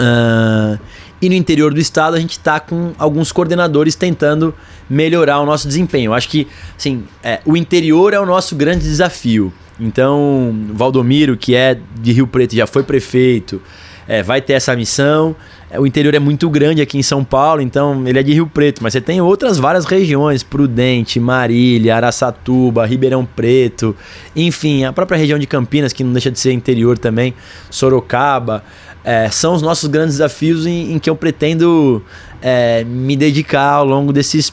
[0.00, 0.78] Uh,
[1.20, 4.54] e no interior do estado a gente está com alguns coordenadores tentando
[4.88, 6.10] melhorar o nosso desempenho.
[6.10, 9.52] Eu acho que assim, é, o interior é o nosso grande desafio.
[9.78, 13.60] Então, Valdomiro, que é de Rio Preto, já foi prefeito,
[14.08, 15.34] é, vai ter essa missão.
[15.70, 18.46] É, o interior é muito grande aqui em São Paulo, então ele é de Rio
[18.46, 23.96] Preto, mas você tem outras várias regiões, Prudente, Marília, Araçatuba, Ribeirão Preto,
[24.34, 27.34] enfim, a própria região de Campinas, que não deixa de ser interior também,
[27.70, 28.62] Sorocaba,
[29.02, 32.02] é, são os nossos grandes desafios em, em que eu pretendo
[32.42, 34.52] é, me dedicar ao longo desses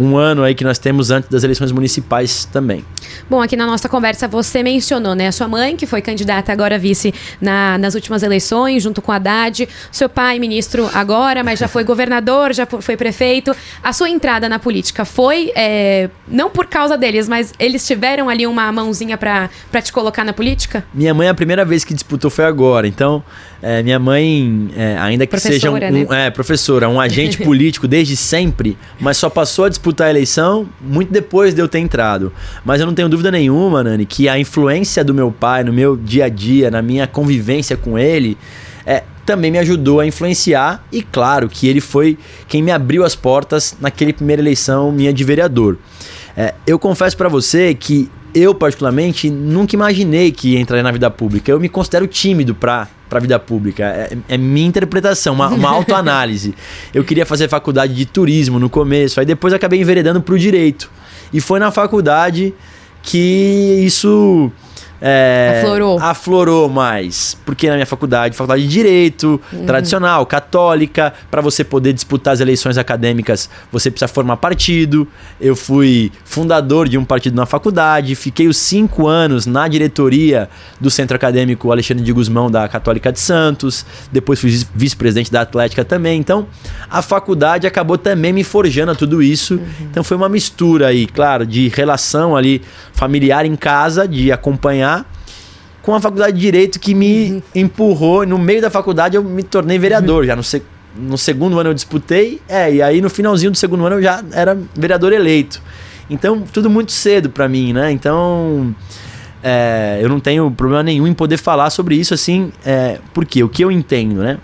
[0.00, 2.84] um ano aí que nós temos antes das eleições municipais também.
[3.28, 6.78] Bom, aqui na nossa conversa você mencionou, né, a sua mãe, que foi candidata agora
[6.78, 11.68] vice na, nas últimas eleições, junto com a Haddad, seu pai, ministro agora, mas já
[11.68, 13.54] foi governador, já foi prefeito.
[13.82, 18.46] A sua entrada na política foi, é, não por causa deles, mas eles tiveram ali
[18.46, 19.50] uma mãozinha para
[19.82, 20.82] te colocar na política?
[20.94, 23.22] Minha mãe, a primeira vez que disputou foi agora, então
[23.62, 26.06] é, minha mãe, é, ainda que professora, seja um, né?
[26.08, 30.68] um, é, professora, um agente político desde sempre, mas só passou a disputar a eleição
[30.80, 32.32] muito depois de eu ter entrado.
[32.64, 35.96] Mas eu não tenho dúvida nenhuma, Nani, que a influência do meu pai no meu
[35.96, 38.36] dia a dia, na minha convivência com ele,
[38.86, 42.18] é, também me ajudou a influenciar e claro que ele foi
[42.48, 45.78] quem me abriu as portas naquele primeira eleição minha de vereador.
[46.36, 51.50] É, eu confesso para você que eu, particularmente, nunca imaginei que entraria na vida pública.
[51.50, 53.84] Eu me considero tímido para a vida pública.
[53.84, 56.54] É, é, minha interpretação, uma, uma autoanálise.
[56.94, 60.90] eu queria fazer faculdade de turismo no começo, aí depois acabei enveredando para o direito.
[61.32, 62.54] E foi na faculdade
[63.02, 64.50] que isso
[65.00, 65.98] é, aflorou.
[65.98, 67.36] aflorou mais.
[67.46, 69.66] Porque na minha faculdade, faculdade de Direito, uhum.
[69.66, 75.08] tradicional, católica, para você poder disputar as eleições acadêmicas, você precisa formar partido.
[75.40, 80.48] Eu fui fundador de um partido na faculdade, fiquei os cinco anos na diretoria
[80.80, 85.84] do Centro Acadêmico Alexandre de Guzmão da Católica de Santos, depois fui vice-presidente da Atlética
[85.84, 86.18] também.
[86.18, 86.46] Então,
[86.90, 89.54] a faculdade acabou também me forjando a tudo isso.
[89.54, 89.66] Uhum.
[89.90, 94.89] Então, foi uma mistura aí, claro, de relação ali familiar em casa, de acompanhar
[95.82, 97.42] com a faculdade de Direito que me uhum.
[97.54, 98.26] empurrou.
[98.26, 100.22] No meio da faculdade eu me tornei vereador.
[100.22, 100.26] Uhum.
[100.26, 100.62] Já no, se,
[100.96, 104.22] no segundo ano eu disputei, é, e aí no finalzinho do segundo ano eu já
[104.32, 105.62] era vereador eleito.
[106.08, 107.92] Então, tudo muito cedo para mim, né?
[107.92, 108.74] Então,
[109.42, 113.48] é, eu não tenho problema nenhum em poder falar sobre isso assim, é, porque o
[113.48, 114.38] que eu entendo, né?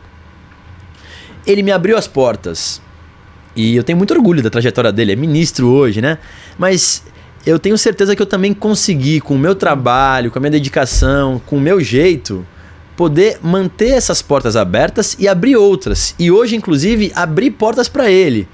[1.44, 2.80] Ele me abriu as portas.
[3.54, 6.18] E eu tenho muito orgulho da trajetória dele, é ministro hoje, né?
[6.58, 7.02] Mas
[7.46, 11.40] eu tenho certeza que eu também consegui, com o meu trabalho, com a minha dedicação,
[11.46, 12.44] com o meu jeito,
[12.96, 16.14] poder manter essas portas abertas e abrir outras.
[16.18, 18.48] E hoje, inclusive, abrir portas para ele.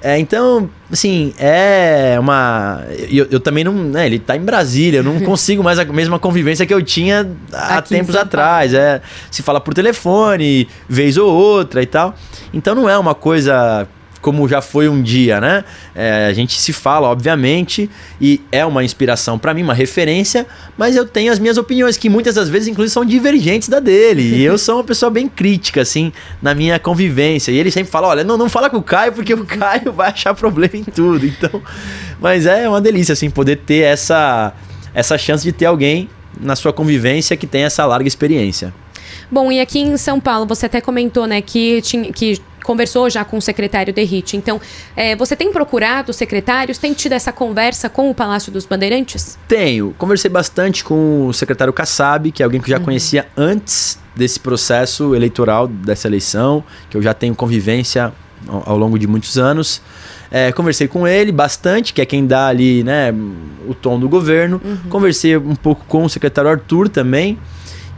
[0.00, 2.84] É, então, assim, é uma.
[3.10, 3.74] Eu, eu também não.
[3.74, 7.30] Né, ele está em Brasília, eu não consigo mais a mesma convivência que eu tinha
[7.52, 8.72] há Aqui tempos atrás.
[8.72, 12.14] É, se fala por telefone, vez ou outra e tal.
[12.54, 13.86] Então não é uma coisa
[14.20, 15.64] como já foi um dia, né?
[15.94, 17.88] É, a gente se fala, obviamente,
[18.20, 20.46] e é uma inspiração para mim, uma referência,
[20.76, 24.22] mas eu tenho as minhas opiniões, que muitas das vezes, inclusive, são divergentes da dele.
[24.22, 26.12] e eu sou uma pessoa bem crítica, assim,
[26.42, 27.52] na minha convivência.
[27.52, 30.10] E ele sempre fala: olha, não, não fala com o Caio, porque o Caio vai
[30.10, 31.26] achar problema em tudo.
[31.26, 31.62] Então,
[32.20, 34.52] mas é uma delícia, assim, poder ter essa,
[34.94, 36.08] essa chance de ter alguém
[36.40, 38.72] na sua convivência que tem essa larga experiência.
[39.30, 43.24] Bom, e aqui em São Paulo, você até comentou, né, que, tinha, que conversou já
[43.24, 44.36] com o secretário Derrite.
[44.36, 44.60] Então,
[44.94, 46.78] é, você tem procurado os secretários?
[46.78, 49.38] Tem tido essa conversa com o Palácio dos Bandeirantes?
[49.48, 49.94] Tenho.
[49.96, 52.84] Conversei bastante com o secretário Kassab, que é alguém que eu já uhum.
[52.84, 58.12] conhecia antes desse processo eleitoral, dessa eleição, que eu já tenho convivência
[58.46, 59.80] ao, ao longo de muitos anos.
[60.30, 63.14] É, conversei com ele bastante, que é quem dá ali né,
[63.66, 64.60] o tom do governo.
[64.62, 64.90] Uhum.
[64.90, 67.38] Conversei um pouco com o secretário Arthur também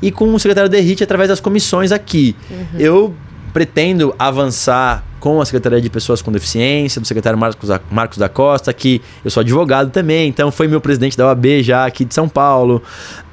[0.02, 2.34] e com o secretário Derrite através das comissões aqui.
[2.50, 2.78] Uhum.
[2.78, 3.14] Eu
[3.52, 8.72] pretendo avançar com a Secretaria de Pessoas com Deficiência, do secretário Marcos, Marcos da Costa,
[8.72, 12.26] que eu sou advogado também, então foi meu presidente da OAB já aqui de São
[12.28, 12.82] Paulo.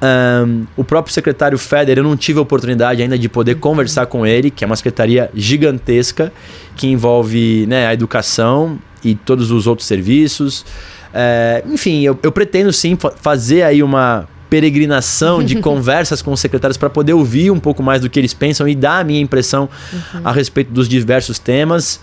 [0.02, 4.26] Um, o próprio secretário Feder, eu não tive a oportunidade ainda de poder conversar com
[4.26, 6.30] ele, que é uma secretaria gigantesca,
[6.76, 10.66] que envolve né, a educação e todos os outros serviços.
[11.14, 16.76] É, enfim, eu, eu pretendo sim fazer aí uma peregrinação de conversas com os secretários
[16.76, 19.68] para poder ouvir um pouco mais do que eles pensam e dar a minha impressão
[19.92, 20.20] uhum.
[20.24, 22.00] a respeito dos diversos temas.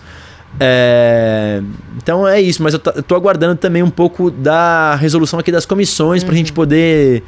[0.58, 1.60] É...
[1.96, 6.22] Então é isso, mas eu, estou aguardando também um pouco da resolução aqui das comissões
[6.22, 6.26] uhum.
[6.26, 7.22] para a gente poder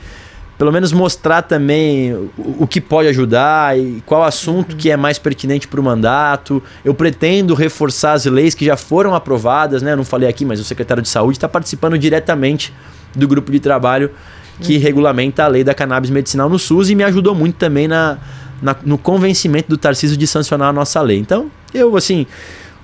[0.59, 4.77] pelo menos mostrar também o, o, que pode ajudar e qual assunto uhum.
[4.77, 6.61] que é mais pertinente para o mandato.
[6.85, 9.93] Eu pretendo reforçar as leis que já foram aprovadas, né?
[9.93, 12.75] Eu não falei aqui, mas o secretário de saúde está participando diretamente
[13.15, 14.11] do grupo de trabalho
[14.61, 14.83] que uhum.
[14.83, 18.19] regulamenta a lei da cannabis medicinal no SUS e me ajudou muito também na,
[18.61, 21.19] na, no convencimento do Tarcísio de sancionar a nossa lei.
[21.19, 22.27] Então, eu, assim,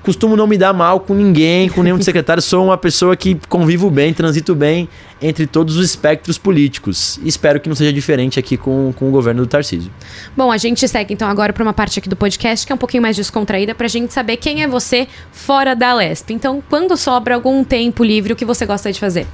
[0.04, 2.42] costumo não me dar mal com ninguém, com nenhum secretário.
[2.42, 4.86] Sou uma pessoa que convivo bem, transito bem
[5.20, 7.18] entre todos os espectros políticos.
[7.24, 9.90] Espero que não seja diferente aqui com, com o governo do Tarcísio.
[10.36, 12.78] Bom, a gente segue então agora para uma parte aqui do podcast que é um
[12.78, 16.30] pouquinho mais descontraída para a gente saber quem é você fora da Lesp.
[16.30, 19.26] Então, quando sobra algum tempo livre, o que você gosta de fazer?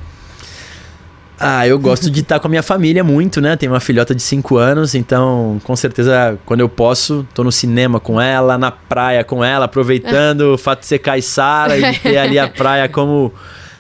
[1.43, 3.57] Ah, eu gosto de estar com a minha família muito, né?
[3.57, 7.99] Tenho uma filhota de 5 anos, então com certeza quando eu posso, tô no cinema
[7.99, 12.39] com ela, na praia com ela, aproveitando o fato de ser caiçara e ter ali
[12.39, 13.33] a praia como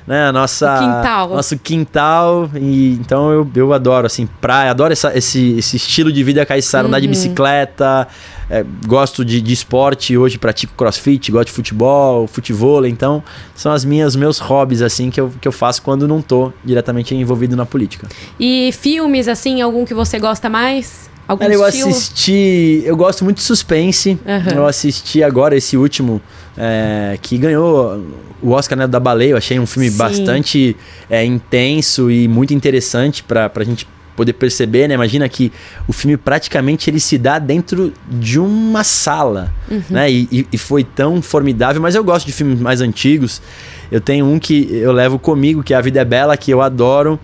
[0.07, 0.29] né?
[0.29, 1.29] A nossa, quintal.
[1.31, 2.51] Nosso quintal.
[2.55, 6.85] E, então eu, eu adoro, assim, praia, adoro essa, esse, esse estilo de vida caiçara,
[6.85, 6.89] uhum.
[6.89, 7.13] andar de uhum.
[7.13, 8.09] bicicleta.
[8.51, 13.23] É, gosto de, de esporte, hoje pratico crossfit, gosto de futebol, futebol, então
[13.55, 17.15] são as minhas meus hobbies assim que eu, que eu faço quando não tô diretamente
[17.15, 18.09] envolvido na política.
[18.41, 21.10] E filmes assim, algum que você gosta mais?
[21.31, 24.18] Algum Cara, eu assisti, eu gosto muito de suspense.
[24.26, 24.53] Uhum.
[24.53, 26.20] Eu assisti agora esse último
[26.59, 28.05] é, que ganhou
[28.43, 29.31] o Oscar né, da Baleia.
[29.31, 29.97] Eu achei um filme Sim.
[29.97, 30.76] bastante
[31.09, 34.95] é, intenso e muito interessante para a gente poder perceber, né?
[34.95, 35.53] Imagina que
[35.87, 39.83] o filme praticamente ele se dá dentro de uma sala, uhum.
[39.89, 40.11] né?
[40.11, 41.81] E, e, foi tão formidável.
[41.81, 43.41] Mas eu gosto de filmes mais antigos.
[43.89, 46.61] Eu tenho um que eu levo comigo, que é A Vida é Bela, que eu
[46.61, 47.20] adoro.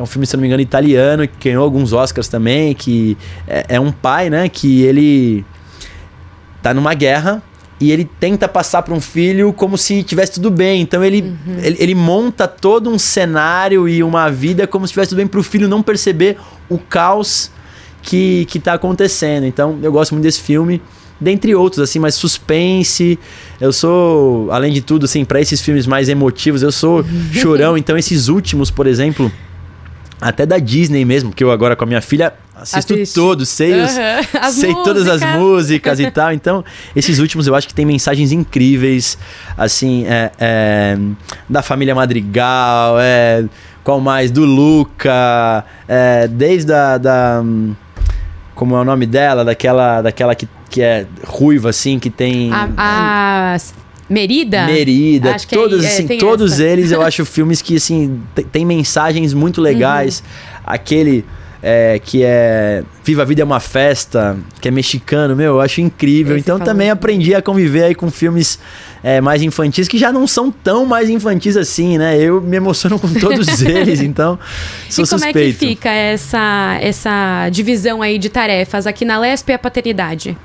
[0.00, 3.18] Que é um filme, se não me engano, italiano, que ganhou alguns Oscars também, que
[3.46, 4.48] é, é um pai, né?
[4.48, 5.44] Que ele
[6.62, 7.42] tá numa guerra
[7.78, 10.80] e ele tenta passar para um filho como se tivesse tudo bem.
[10.80, 11.58] Então ele, uhum.
[11.62, 15.40] ele, ele, monta todo um cenário e uma vida como se tivesse tudo bem para
[15.40, 16.38] o filho não perceber
[16.68, 17.50] o caos
[18.02, 19.44] que, que tá acontecendo.
[19.44, 20.80] Então eu gosto muito desse filme.
[21.20, 23.18] Dentre outros, assim, mais suspense.
[23.60, 27.76] Eu sou, além de tudo, assim, para esses filmes mais emotivos, eu sou chorão.
[27.76, 29.30] Então, esses últimos, por exemplo,
[30.20, 33.14] até da Disney mesmo, que eu agora com a minha filha assisto Assiste.
[33.14, 33.84] todos, sei, uhum.
[33.84, 33.92] os,
[34.54, 36.32] sei todas as músicas e tal.
[36.32, 36.64] Então,
[36.94, 39.16] esses últimos eu acho que tem mensagens incríveis,
[39.56, 40.98] assim, é, é,
[41.48, 43.44] da família Madrigal, é,
[43.82, 44.30] qual mais?
[44.30, 47.42] Do Luca, é, desde a, da.
[48.54, 49.42] Como é o nome dela?
[49.42, 52.52] Daquela, daquela que, que é ruiva, assim, que tem.
[52.52, 53.56] A, a
[54.10, 54.66] Merida?
[54.66, 56.64] Merida, acho todos, é, assim, todos essa.
[56.64, 60.18] eles eu acho filmes que assim tem mensagens muito legais.
[60.18, 60.62] Uhum.
[60.66, 61.24] Aquele
[61.62, 65.80] é, que é Viva a Vida é uma Festa, que é mexicano, meu, eu acho
[65.80, 66.34] incrível.
[66.34, 66.72] Esse então falou.
[66.72, 68.58] também aprendi a conviver aí com filmes
[69.02, 72.18] é, mais infantis, que já não são tão mais infantis assim, né?
[72.18, 74.38] Eu me emociono com todos eles, então
[74.88, 75.38] sou e como suspeito.
[75.38, 78.86] é que fica essa, essa divisão aí de tarefas?
[78.86, 80.36] Aqui na Lesp é a paternidade.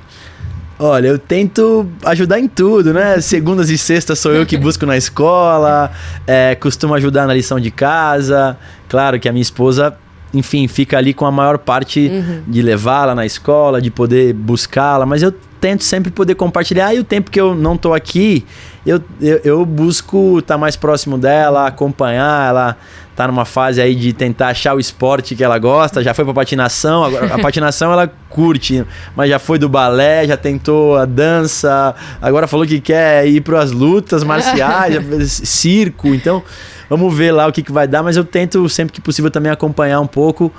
[0.78, 3.18] Olha, eu tento ajudar em tudo, né?
[3.20, 5.90] Segundas e sextas sou eu que busco na escola,
[6.26, 8.58] é, costumo ajudar na lição de casa.
[8.86, 9.96] Claro que a minha esposa,
[10.34, 12.42] enfim, fica ali com a maior parte uhum.
[12.46, 16.94] de levá-la na escola, de poder buscá-la, mas eu tento sempre poder compartilhar.
[16.94, 18.44] E o tempo que eu não tô aqui,
[18.84, 22.76] eu, eu, eu busco estar tá mais próximo dela, acompanhar ela
[23.16, 26.34] tá numa fase aí de tentar achar o esporte que ela gosta, já foi pra
[26.34, 28.84] patinação, agora a patinação ela curte,
[29.16, 33.60] mas já foi do balé, já tentou a dança, agora falou que quer ir para
[33.60, 35.02] as lutas marciais,
[35.44, 36.42] circo, então
[36.90, 39.50] vamos ver lá o que, que vai dar, mas eu tento sempre que possível também
[39.50, 40.52] acompanhar um pouco,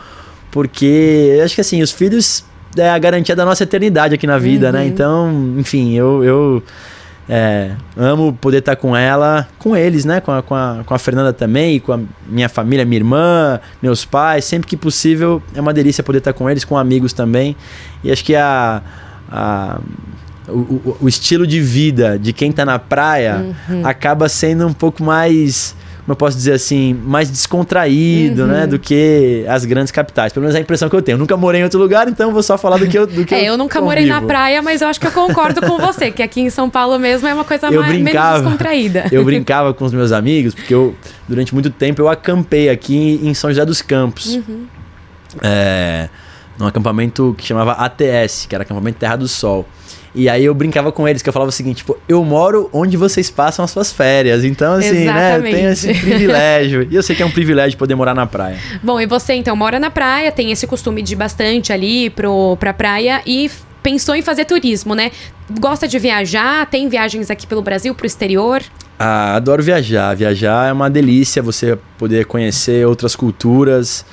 [0.49, 2.43] porque eu acho que assim, os filhos
[2.75, 4.79] é a garantia da nossa eternidade aqui na vida, né?
[4.79, 4.85] uhum.
[4.85, 4.89] né?
[4.89, 6.63] Então, enfim, eu, eu
[7.29, 10.21] é, amo poder estar com ela, com eles, né?
[10.21, 14.05] Com a, com, a, com a Fernanda também, com a minha família, minha irmã, meus
[14.05, 14.45] pais.
[14.45, 17.55] Sempre que possível é uma delícia poder estar com eles, com amigos também.
[18.03, 18.81] E acho que a,
[19.29, 19.79] a
[20.47, 23.85] o, o, o, estilo de vida de quem está na praia uhum.
[23.85, 25.75] acaba sendo um pouco mais
[26.07, 28.59] como eu posso dizer assim, mais descontraído, né, uhum.
[28.61, 30.31] né, do que as grandes capitais.
[30.31, 31.15] Pelo menos é a impressão que eu tenho.
[31.15, 33.35] Eu nunca morei em outro lugar, então vou só falar do que eu do que
[33.35, 36.09] É, eu, eu nunca morei na praia, mas eu acho que eu concordo com você,
[36.09, 39.05] que aqui em São Paulo mesmo é uma coisa eu mais, brincava, menos descontraída.
[39.11, 40.95] Eu brincava com os meus amigos, porque eu
[41.27, 44.35] durante muito tempo eu acampei aqui em São José dos Campos.
[44.35, 44.65] Uhum.
[45.41, 46.07] É,
[46.57, 49.67] num acampamento que chamava ATS, que era acampamento Terra do Sol.
[50.17, 52.97] E aí eu brincava com eles, que eu falava o seguinte, tipo, eu moro onde
[52.97, 54.43] vocês passam as suas férias.
[54.43, 55.13] Então, assim, Exatamente.
[55.13, 56.87] né, eu tenho esse privilégio.
[56.89, 58.57] e eu sei que é um privilégio poder morar na praia.
[58.81, 62.57] Bom, e você então mora na praia, tem esse costume de ir bastante ali pro,
[62.57, 63.51] pra praia e
[63.83, 65.11] pensou em fazer turismo, né?
[65.59, 66.65] Gosta de viajar?
[66.65, 68.63] Tem viagens aqui pelo Brasil, pro exterior?
[68.97, 70.15] Ah, adoro viajar.
[70.15, 74.03] Viajar é uma delícia, você poder conhecer outras culturas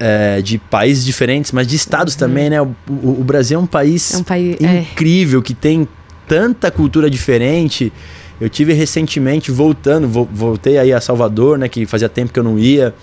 [0.00, 2.20] é, de países diferentes, mas de estados uhum.
[2.20, 2.60] também, né?
[2.60, 4.80] O, o, o, Brasil é um país, é um país é.
[4.80, 5.42] incrível, é.
[5.42, 5.86] que tem
[6.26, 7.92] tanta cultura diferente.
[8.40, 11.68] Eu tive recentemente voltando, voltei aí a Salvador, né?
[11.68, 12.94] Que fazia tempo que eu não ia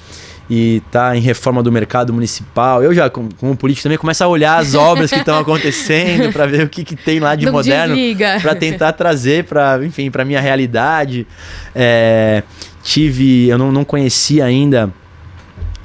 [0.49, 2.81] e tá em reforma do mercado municipal.
[2.81, 6.47] Eu já, como, como político, também começo a olhar as obras que estão acontecendo para
[6.47, 7.95] ver o que, que tem lá de não moderno
[8.41, 11.27] para tentar trazer para, enfim, para minha realidade.
[11.75, 12.41] É,
[12.81, 14.91] tive, eu não, não conhecia ainda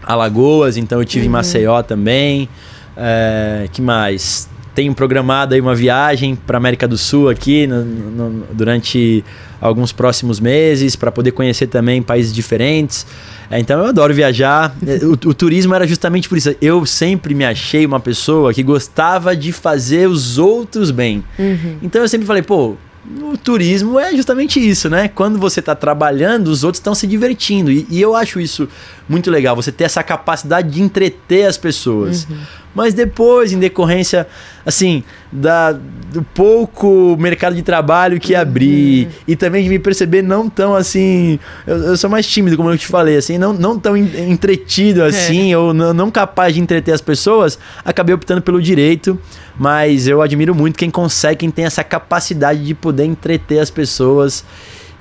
[0.02, 1.30] Alagoas, então eu tive uhum.
[1.30, 2.48] em Maceió também.
[2.96, 4.48] É, que mais?
[4.74, 9.22] Tenho programado aí uma viagem para América do Sul aqui no, no, durante
[9.60, 13.06] alguns próximos meses para poder conhecer também países diferentes.
[13.50, 14.74] É, então eu adoro viajar.
[14.86, 16.54] É, o, o, turismo era justamente por isso.
[16.60, 21.22] Eu sempre me achei uma pessoa que gostava de fazer os outros bem.
[21.38, 21.76] Uhum.
[21.82, 25.08] Então eu sempre falei, pô, o turismo é justamente isso, né?
[25.08, 27.70] Quando você está trabalhando, os outros estão se divertindo.
[27.70, 28.68] E, e, eu acho isso
[29.08, 32.26] muito legal, você ter essa capacidade de entreter as pessoas.
[32.30, 32.38] Uhum.
[32.74, 34.26] Mas depois, em decorrência,
[34.64, 39.12] assim, da, do pouco mercado de trabalho que abri uhum.
[39.28, 41.38] e também de me perceber não tão assim.
[41.66, 45.08] Eu, eu, sou mais tímido, como eu te falei, assim, não, não tão entretido é.
[45.08, 45.58] assim, é.
[45.58, 49.18] ou não, não capaz de entreter as pessoas, acabei optando pelo direito.
[49.58, 54.44] Mas eu admiro muito quem consegue, quem tem essa capacidade de poder entreter as pessoas.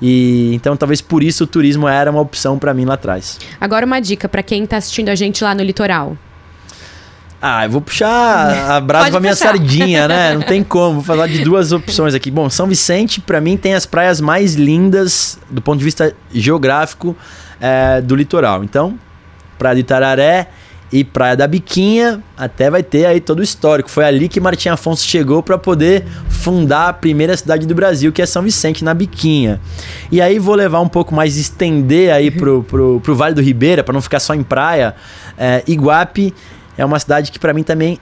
[0.00, 3.38] E então talvez por isso o turismo era uma opção para mim lá atrás.
[3.60, 6.18] Agora uma dica para quem está assistindo a gente lá no litoral.
[7.44, 10.32] Ah, eu vou puxar a brasa com a minha sardinha, né?
[10.38, 10.94] Não tem como.
[10.94, 12.30] Vou falar de duas opções aqui.
[12.30, 17.16] Bom, São Vicente, para mim, tem as praias mais lindas do ponto de vista geográfico
[17.60, 18.62] é, do litoral.
[18.62, 18.96] Então,
[19.58, 20.50] Praia de Tararé
[20.92, 23.90] e Praia da Biquinha, até vai ter aí todo o histórico.
[23.90, 28.22] Foi ali que Martim Afonso chegou para poder fundar a primeira cidade do Brasil, que
[28.22, 29.60] é São Vicente, na Biquinha.
[30.12, 33.82] E aí vou levar um pouco mais, estender aí pro, pro, pro Vale do Ribeira,
[33.82, 34.94] para não ficar só em praia.
[35.36, 36.32] É, Iguape
[36.76, 37.98] é uma cidade que para mim também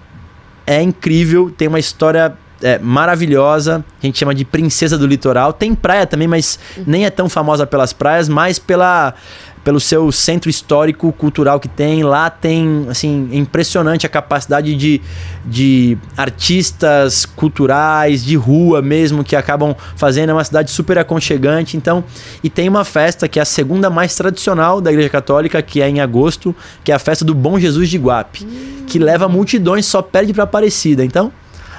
[0.67, 5.53] é incrível, tem uma história é, maravilhosa, a gente chama de Princesa do Litoral.
[5.53, 9.15] Tem praia também, mas nem é tão famosa pelas praias, mas pela
[9.63, 12.03] pelo seu centro histórico cultural que tem.
[12.03, 15.01] Lá tem, assim, é impressionante a capacidade de,
[15.45, 20.31] de artistas culturais, de rua mesmo, que acabam fazendo.
[20.31, 21.77] É uma cidade super aconchegante.
[21.77, 22.05] Então,
[22.43, 25.89] e tem uma festa que é a segunda mais tradicional da Igreja Católica, que é
[25.89, 28.85] em agosto, que é a festa do Bom Jesus de Guape, hum.
[28.87, 31.05] que leva multidões, só perde para Aparecida.
[31.05, 31.33] Então,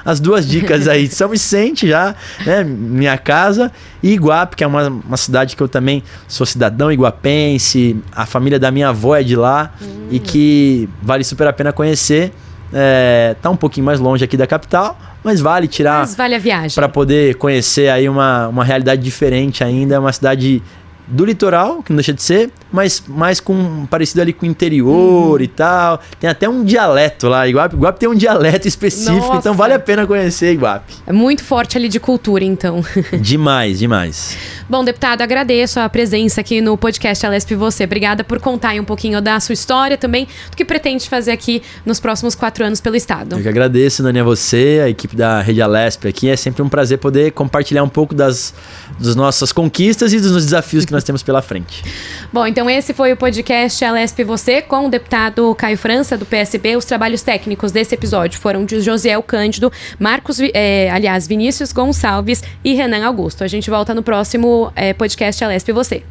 [0.06, 1.08] as duas dicas aí.
[1.08, 2.64] São Vicente já, né?
[2.64, 3.72] Minha casa.
[4.02, 7.98] E Iguape, que é uma, uma cidade que eu também sou cidadão iguapense.
[8.12, 9.72] A família da minha avó é de lá.
[9.82, 10.08] Hum.
[10.10, 12.34] E que vale super a pena conhecer.
[12.74, 16.00] É, tá um pouquinho mais longe aqui da capital, mas vale tirar.
[16.00, 16.74] Mas vale a viagem.
[16.74, 19.96] Para poder conhecer aí uma, uma realidade diferente ainda.
[19.96, 20.64] É uma cidade
[21.12, 25.40] do litoral, que não deixa de ser, mas mais com parecido ali com o interior
[25.40, 25.44] uhum.
[25.44, 26.00] e tal.
[26.20, 27.48] Tem até um dialeto lá.
[27.48, 29.40] Iguape, Iguape tem um dialeto específico, Nossa.
[29.40, 30.94] então vale a pena conhecer Iguape.
[31.06, 32.84] É muito forte ali de cultura, então.
[33.20, 34.38] demais, demais.
[34.70, 37.84] Bom, deputado, agradeço a presença aqui no podcast Alesp Você.
[37.84, 42.00] Obrigada por contar um pouquinho da sua história também, do que pretende fazer aqui nos
[42.00, 43.36] próximos quatro anos pelo Estado.
[43.36, 46.30] Eu que agradeço, Dani, a você, a equipe da Rede Alesp aqui.
[46.30, 48.54] É sempre um prazer poder compartilhar um pouco das,
[49.02, 51.84] das nossas conquistas e dos desafios que nós temos pela frente.
[52.32, 56.76] Bom, então esse foi o podcast Alesp Você com o deputado Caio França, do PSB.
[56.76, 62.74] Os trabalhos técnicos desse episódio foram de Josiel Cândido, Marcos, é, aliás, Vinícius Gonçalves e
[62.74, 63.44] Renan Augusto.
[63.44, 66.04] A gente volta no próximo é, podcast Alesp Você.